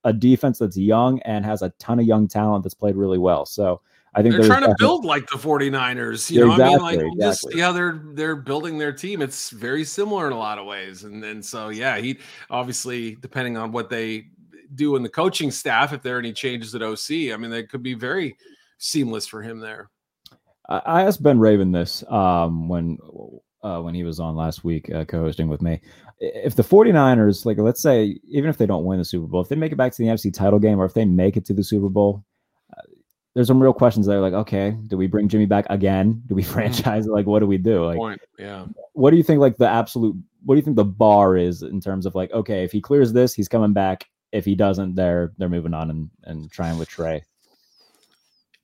[0.04, 3.46] a defense that's young and has a ton of young talent that's played really well.
[3.46, 3.80] So
[4.16, 6.30] I think They're trying to definitely- build like the 49ers.
[6.30, 7.54] You Yeah, know, I mean, like just exactly.
[7.54, 9.22] see how they're they're building their team.
[9.22, 11.04] It's very similar in a lot of ways.
[11.04, 14.28] And and so yeah, he obviously depending on what they
[14.76, 17.64] do in the coaching staff, if there are any changes at OC, I mean, they
[17.64, 18.36] could be very
[18.78, 19.90] seamless for him there.
[20.70, 22.98] I asked Ben Raven this um, when
[23.64, 25.82] uh, when he was on last week uh, co-hosting with me.
[26.20, 29.50] If the 49ers, like let's say, even if they don't win the Super Bowl, if
[29.50, 31.54] they make it back to the NFC title game or if they make it to
[31.54, 32.24] the Super Bowl,
[33.34, 36.22] there's some real questions that are like, okay, do we bring Jimmy back again?
[36.28, 36.54] Do we mm-hmm.
[36.54, 37.12] franchise it?
[37.12, 37.86] Like, what do we do?
[37.86, 38.22] Like, Point.
[38.38, 38.66] Yeah.
[38.94, 40.16] what do you think like the absolute
[40.46, 43.14] what do you think the bar is in terms of like, okay, if he clears
[43.14, 44.10] this, he's coming back.
[44.32, 47.24] If he doesn't, they're they're moving on and, and trying with Trey.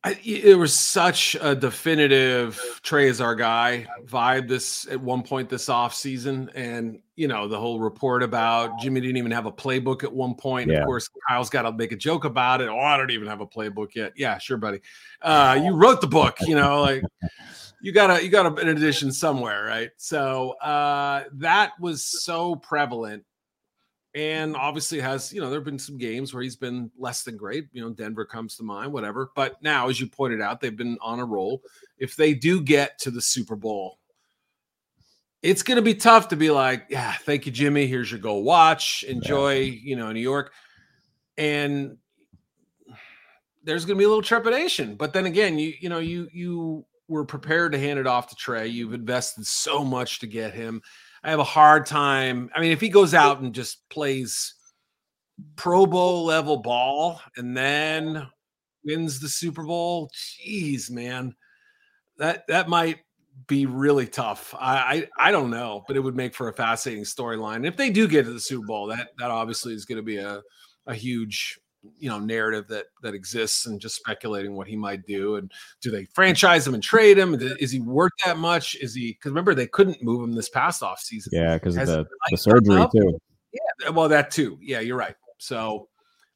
[0.02, 5.50] I, it was such a definitive Trey is our guy vibe this at one point
[5.50, 9.52] this off season, and you know the whole report about Jimmy didn't even have a
[9.52, 10.70] playbook at one point.
[10.70, 10.80] Yeah.
[10.80, 12.70] Of course, Kyle's got to make a joke about it.
[12.70, 14.14] Oh, I don't even have a playbook yet.
[14.16, 14.80] Yeah, sure, buddy.
[15.22, 17.04] Uh, you wrote the book, you know, like
[17.82, 19.89] you gotta you got an edition somewhere, right?
[19.97, 23.26] So uh, that was so prevalent
[24.20, 27.38] and obviously has you know there have been some games where he's been less than
[27.38, 29.32] great you know denver comes to mind whatever.
[29.34, 31.61] But now as you pointed out they've been on a roll.
[31.97, 33.97] If they do get to the super bowl
[35.41, 37.88] it's going to be tough to be like yeah thank you jimmy.
[37.88, 39.03] Here's your go watch.
[39.03, 40.51] Enjoy you know new york.
[41.38, 41.97] And
[43.63, 44.95] there's going to be a little trepidation.
[44.95, 48.36] But then again you you know you you were prepared to hand it off to
[48.36, 48.67] trey.
[48.67, 50.82] You've invested so much to get him
[51.24, 52.49] I have a hard time.
[52.55, 54.53] I mean, if he goes out and just plays
[55.55, 58.28] Pro Bowl level ball and then
[58.86, 61.36] wins the Super Bowl, geez, man,
[62.17, 62.99] that that might
[63.47, 64.53] be really tough.
[64.59, 67.65] I I, I don't know, but it would make for a fascinating storyline.
[67.65, 70.17] If they do get to the Super Bowl, that that obviously is going to be
[70.17, 70.41] a
[70.88, 71.59] a huge
[71.97, 75.51] you know narrative that that exists and just speculating what he might do and
[75.82, 77.36] do they franchise him and trade him?
[77.59, 78.75] Is he worth that much?
[78.75, 81.88] Is he because remember they couldn't move him this past off season Yeah, because of
[81.88, 83.19] the, the surgery too.
[83.93, 84.57] well that too.
[84.61, 85.15] Yeah you're right.
[85.38, 85.88] So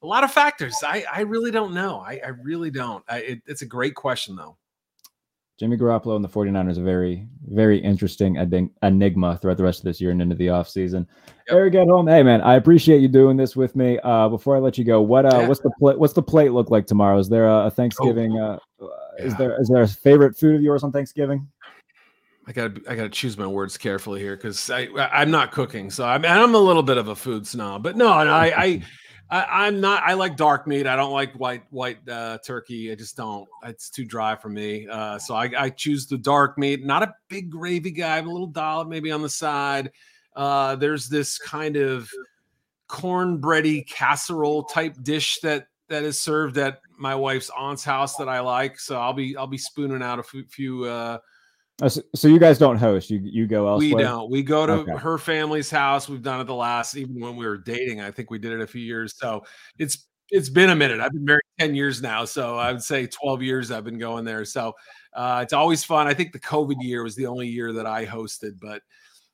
[0.02, 0.76] a lot of factors.
[0.84, 2.00] I i really don't know.
[2.00, 3.04] I i really don't.
[3.08, 4.58] I, it, it's a great question though
[5.60, 9.86] Jimmy Garoppolo and the 49ers are very, very interesting enig- enigma throughout the rest of
[9.86, 11.06] this year and into the offseason.
[11.48, 11.56] Yep.
[11.56, 12.10] Eric Edholm.
[12.10, 14.00] Hey man, I appreciate you doing this with me.
[14.04, 15.48] Uh, before I let you go, what uh, Yeah.
[15.48, 16.00] what's the plate?
[16.00, 17.20] What's the plate look like tomorrow?
[17.20, 18.38] Is there a, Thanksgiving?
[18.40, 18.88] uh, uh,
[19.20, 21.48] Is there is there a favorite food of yours on Thanksgiving?
[22.48, 26.04] I gotta I gotta choose my words carefully here because I I'm not cooking, so
[26.06, 27.84] I'm I'm a little bit of a food snob.
[27.84, 28.82] But no, no I, I
[29.30, 30.04] I I'm not.
[30.04, 30.88] I like dark meat.
[30.88, 32.92] I don't like white white uh, turkey.
[32.92, 33.48] I just don't.
[33.66, 34.88] It's too dry for me.
[34.88, 36.86] Uh, so I, I choose the dark meat.
[36.86, 38.18] Not a big gravy guy.
[38.18, 39.92] I'm a little dollop maybe on the side.
[40.36, 42.10] Uh, there's this kind of
[42.88, 48.40] cornbready casserole type dish that that is served at my wife's aunt's house that I
[48.40, 48.80] like.
[48.80, 50.86] So I'll be I'll be spooning out a few, few
[51.82, 53.10] Uh, so, so you guys don't host.
[53.10, 53.96] You you go elsewhere.
[53.96, 54.30] we don't.
[54.32, 54.92] We go to Okay.
[54.96, 56.08] her family's house.
[56.08, 58.00] We've done it the last, even when we were dating.
[58.02, 59.16] I think we did it a few years.
[59.18, 59.44] So
[59.80, 61.00] it's it's been a minute.
[61.00, 64.24] I've been married ten years now, so I would say twelve years I've been going
[64.24, 64.46] there.
[64.46, 64.74] So
[65.14, 66.08] uh, it's always fun.
[66.08, 68.82] I think the COVID year was the only year that I hosted, but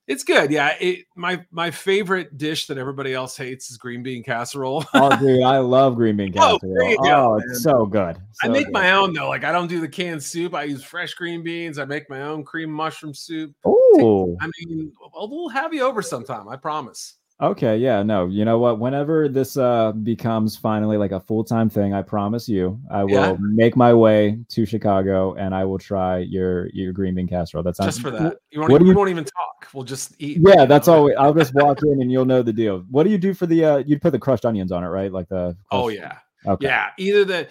[0.09, 0.49] it's good.
[0.49, 4.83] Yeah, it, my my favorite dish that everybody else hates is green bean casserole.
[4.95, 6.95] Oh, dude, I love green bean Oh, casserole.
[6.99, 7.45] Oh, go, man.
[7.47, 8.17] it's so good.
[8.43, 8.73] I make good.
[8.73, 9.29] my own though.
[9.29, 10.55] Like I don't do the canned soup.
[10.55, 11.77] I use fresh green beans.
[11.77, 13.53] I make my own cream mushroom soup.
[13.67, 14.35] Ooh.
[14.41, 16.49] I mean, we'll have you over sometime.
[16.49, 17.15] I promise.
[17.41, 18.79] Okay, yeah, no, you know what?
[18.79, 23.11] Whenever this uh becomes finally like a full time thing, I promise you, I will
[23.13, 23.35] Yeah.
[23.39, 27.63] make my way to Chicago and I will try your your green bean casserole.
[27.63, 28.39] That's just for that.
[28.51, 29.69] You won't, what do we won't even talk.
[29.73, 30.39] We'll just eat.
[30.45, 31.09] Yeah, that's all.
[31.17, 32.83] I'll just walk in and you'll know the deal.
[32.89, 33.63] What do you do for the?
[33.63, 35.11] uh You'd put the crushed onions on it, right?
[35.11, 35.55] Like the.
[35.71, 36.65] Oh yeah, Okay.
[36.67, 36.87] yeah.
[36.97, 37.47] Either the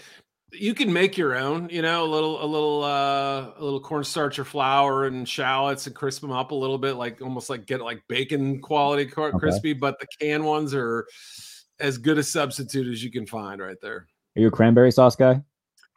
[0.53, 4.39] you can make your own you know a little a little uh a little cornstarch
[4.39, 7.81] or flour and shallots and crisp them up a little bit like almost like get
[7.81, 9.73] like bacon quality crispy okay.
[9.75, 11.07] but the canned ones are
[11.81, 14.09] as good a substitute as you can find right there.
[14.37, 15.43] Are you a cranberry sauce guy?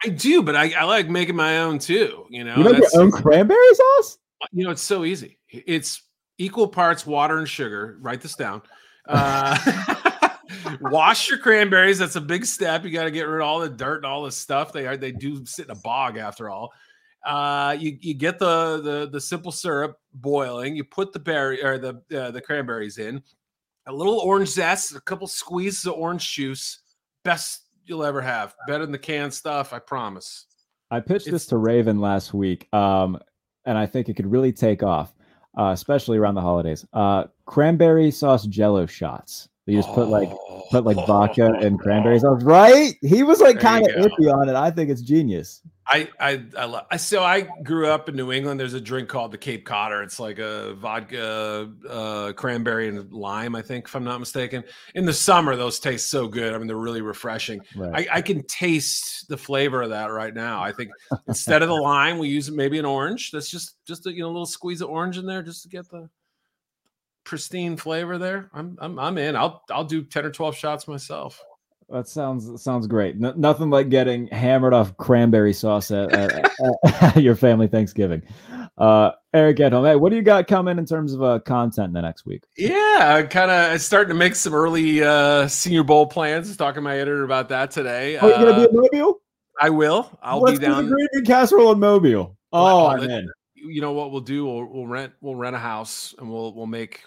[0.04, 3.02] I do but i, I like making my own too you know you make your
[3.02, 4.18] own cranberry sauce?
[4.52, 5.39] You know it's so easy.
[5.47, 6.04] It's
[6.38, 8.64] equal parts water and sugar write this down
[9.08, 9.95] uh
[10.80, 11.99] wash your cranberries.
[11.99, 12.84] That's a big step.
[12.84, 14.72] You got to get rid of all the dirt and all the stuff.
[14.72, 16.72] They are they do sit in a bog after all.
[17.26, 20.76] Uh, you you get the the the simple syrup boiling.
[20.76, 23.22] You put the berry or the uh, the cranberries in.
[23.88, 26.80] A little orange zest, a couple squeezes of orange juice.
[27.24, 28.55] Best you'll ever have.
[28.67, 30.45] Better than the canned stuff, I promise.
[30.91, 33.17] I pitched it's, this to Raven last week, um,
[33.65, 35.13] and I think it could really take off,
[35.57, 36.86] uh, especially around the holidays.
[36.93, 39.49] Uh, cranberry sauce Jello shots.
[39.72, 40.30] You just put like
[40.69, 42.93] put like vodka and cranberries on, right?
[43.01, 44.55] He was like kind of iffy on it.
[44.55, 45.61] I think it's genius.
[45.88, 48.59] I I I, love, I so I grew up in New England.
[48.59, 50.03] There's a drink called the Cape Codder.
[50.03, 53.55] It's like a vodka, uh, cranberry and lime.
[53.55, 54.63] I think, if I'm not mistaken.
[54.93, 56.53] In the summer, those taste so good.
[56.53, 57.61] I mean, they're really refreshing.
[57.76, 58.09] Right.
[58.09, 60.61] I, I can taste the flavor of that right now.
[60.61, 60.91] I think
[61.28, 63.32] instead of the lime, we use maybe an orange.
[63.32, 65.69] That's just just a you know a little squeeze of orange in there just to
[65.69, 66.09] get the
[67.24, 69.36] pristine flavor there, I'm I'm I'm in.
[69.36, 71.43] I'll I'll do ten or twelve shots myself.
[71.89, 73.17] That sounds sounds great.
[73.17, 76.51] No, nothing like getting hammered off cranberry sauce at, at,
[77.01, 78.22] at your family Thanksgiving.
[78.78, 79.86] Uh, Eric Edholm.
[79.86, 82.43] Hey, what do you got coming in terms of uh, content in the next week?
[82.57, 86.55] Yeah, I kind of starting to make some early uh, Senior Bowl plans.
[86.55, 88.17] Talking to my editor about that today.
[88.17, 89.22] Oh, you gonna be in uh, Mobile?
[89.59, 90.17] I will.
[90.24, 90.88] I'll Let's be down.
[90.88, 92.38] Green casserole in Mobile.
[92.53, 93.28] Oh, well, man
[93.64, 94.45] you know what we'll do?
[94.45, 97.03] We'll, we'll rent we'll rent a house and we'll we'll make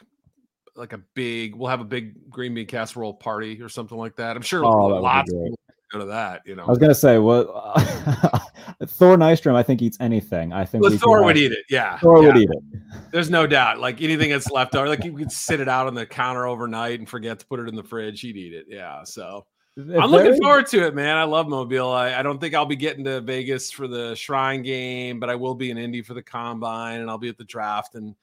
[0.76, 4.36] like a big we'll have a big green bean casserole party or something like that.
[4.36, 5.58] I'm sure oh, lots of people
[5.92, 6.42] go to that.
[6.44, 8.40] You know, I was gonna say well, uh,
[8.86, 10.52] Thor Nystrom I think eats anything.
[10.52, 11.64] I think well, Thor would eat it.
[11.70, 12.28] Yeah, Thor yeah.
[12.28, 13.12] would eat it.
[13.12, 13.78] There's no doubt.
[13.78, 16.98] Like anything that's left over, like you could sit it out on the counter overnight
[16.98, 18.20] and forget to put it in the fridge.
[18.20, 18.66] He'd eat it.
[18.68, 19.04] Yeah.
[19.04, 19.46] So
[19.76, 21.16] if I'm looking forward to it, man.
[21.16, 21.90] I love Mobile.
[21.90, 25.34] I, I, don't think I'll be getting to Vegas for the Shrine game, but I
[25.34, 28.14] will be in Indy for the Combine, and I'll be at the draft in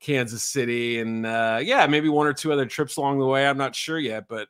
[0.00, 3.46] Kansas City, and uh, yeah, maybe one or two other trips along the way.
[3.46, 4.48] I'm not sure yet, but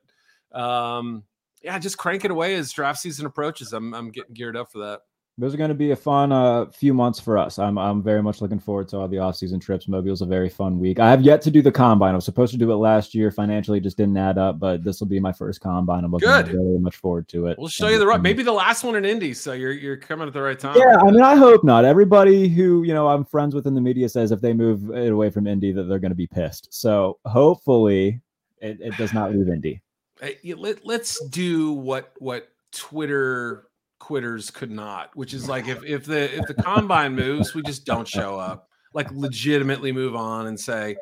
[0.53, 1.25] um,
[1.63, 3.73] yeah, just crank it away as draft season approaches.
[3.73, 5.01] I'm I'm getting geared up for that
[5.37, 7.59] those are going to be a fun uh, few months for us.
[7.59, 9.89] I'm I'm very much looking forward to all the off-season trips.
[9.89, 11.01] Mobile's a very fun week.
[11.01, 12.13] I have yet to do the combine.
[12.13, 13.33] I was supposed to do it last year.
[13.33, 14.61] Financially, just didn't add up.
[14.61, 16.05] But this will be my first combine.
[16.05, 16.47] I'm looking Good.
[16.47, 17.59] very much forward to it.
[17.59, 18.23] We'll show you the right.
[18.23, 19.35] Maybe the last one in Indy.
[19.35, 20.77] So you're you're coming at the right time.
[20.77, 21.85] Yeah, I mean, I hope not.
[21.85, 25.11] Everybody who you know I'm friends with in the media says if they move it
[25.11, 26.73] away from Indy that they're going to be pissed.
[26.73, 28.21] So hopefully,
[28.59, 29.83] it, it does not leave Indy.
[30.21, 33.67] Hey, let, let's do what what Twitter
[34.05, 37.87] quitters could not, which is like if if the if the combine moves, we just
[37.87, 38.69] don't show up.
[38.93, 40.97] Like legitimately move on and say,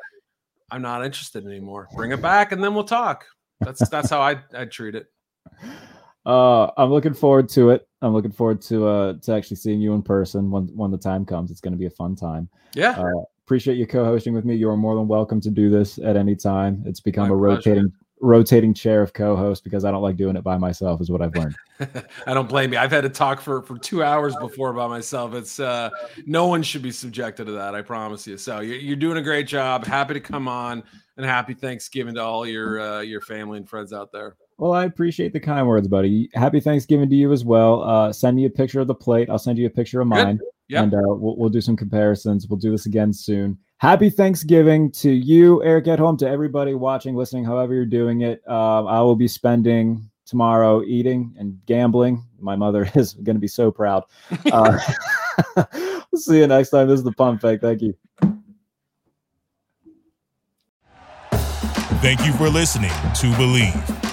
[0.71, 1.87] I'm not interested anymore.
[1.95, 3.25] Bring it back and then we'll talk.
[3.59, 5.07] That's that's how I I treat it.
[6.25, 7.87] Uh, I'm looking forward to it.
[8.01, 11.25] I'm looking forward to uh to actually seeing you in person when when the time
[11.25, 11.51] comes.
[11.51, 12.49] It's going to be a fun time.
[12.73, 12.91] Yeah.
[12.91, 14.55] Uh, appreciate you co-hosting with me.
[14.55, 16.81] You are more than welcome to do this at any time.
[16.85, 20.35] It's become My a rotating pleasure rotating chair of co-host because I don't like doing
[20.35, 21.55] it by myself is what I've learned.
[22.27, 22.79] I don't blame you.
[22.79, 25.33] I've had to talk for for 2 hours before by myself.
[25.33, 25.89] It's uh
[26.25, 28.37] no one should be subjected to that, I promise you.
[28.37, 29.85] So you're, you're doing a great job.
[29.85, 30.83] Happy to come on
[31.17, 34.35] and happy Thanksgiving to all your uh, your family and friends out there.
[34.57, 36.29] Well, I appreciate the kind words, buddy.
[36.33, 37.83] Happy Thanksgiving to you as well.
[37.83, 39.29] Uh, send me a picture of the plate.
[39.29, 40.39] I'll send you a picture of mine.
[40.69, 40.83] Yep.
[40.83, 42.47] And uh, we'll, we'll do some comparisons.
[42.47, 47.43] We'll do this again soon happy Thanksgiving to you, Eric Edholm, to everybody watching, listening,
[47.43, 48.41] however you're doing it.
[48.47, 52.23] Uh, I will be spending tomorrow eating and gambling.
[52.39, 54.05] My mother is going to be so proud.
[54.51, 54.79] Uh,
[55.55, 55.67] we'll
[56.15, 56.87] see you next time.
[56.87, 57.59] This is the Pump Fake.
[57.59, 57.93] Thank you.
[62.01, 64.12] Thank you for listening to Bleav.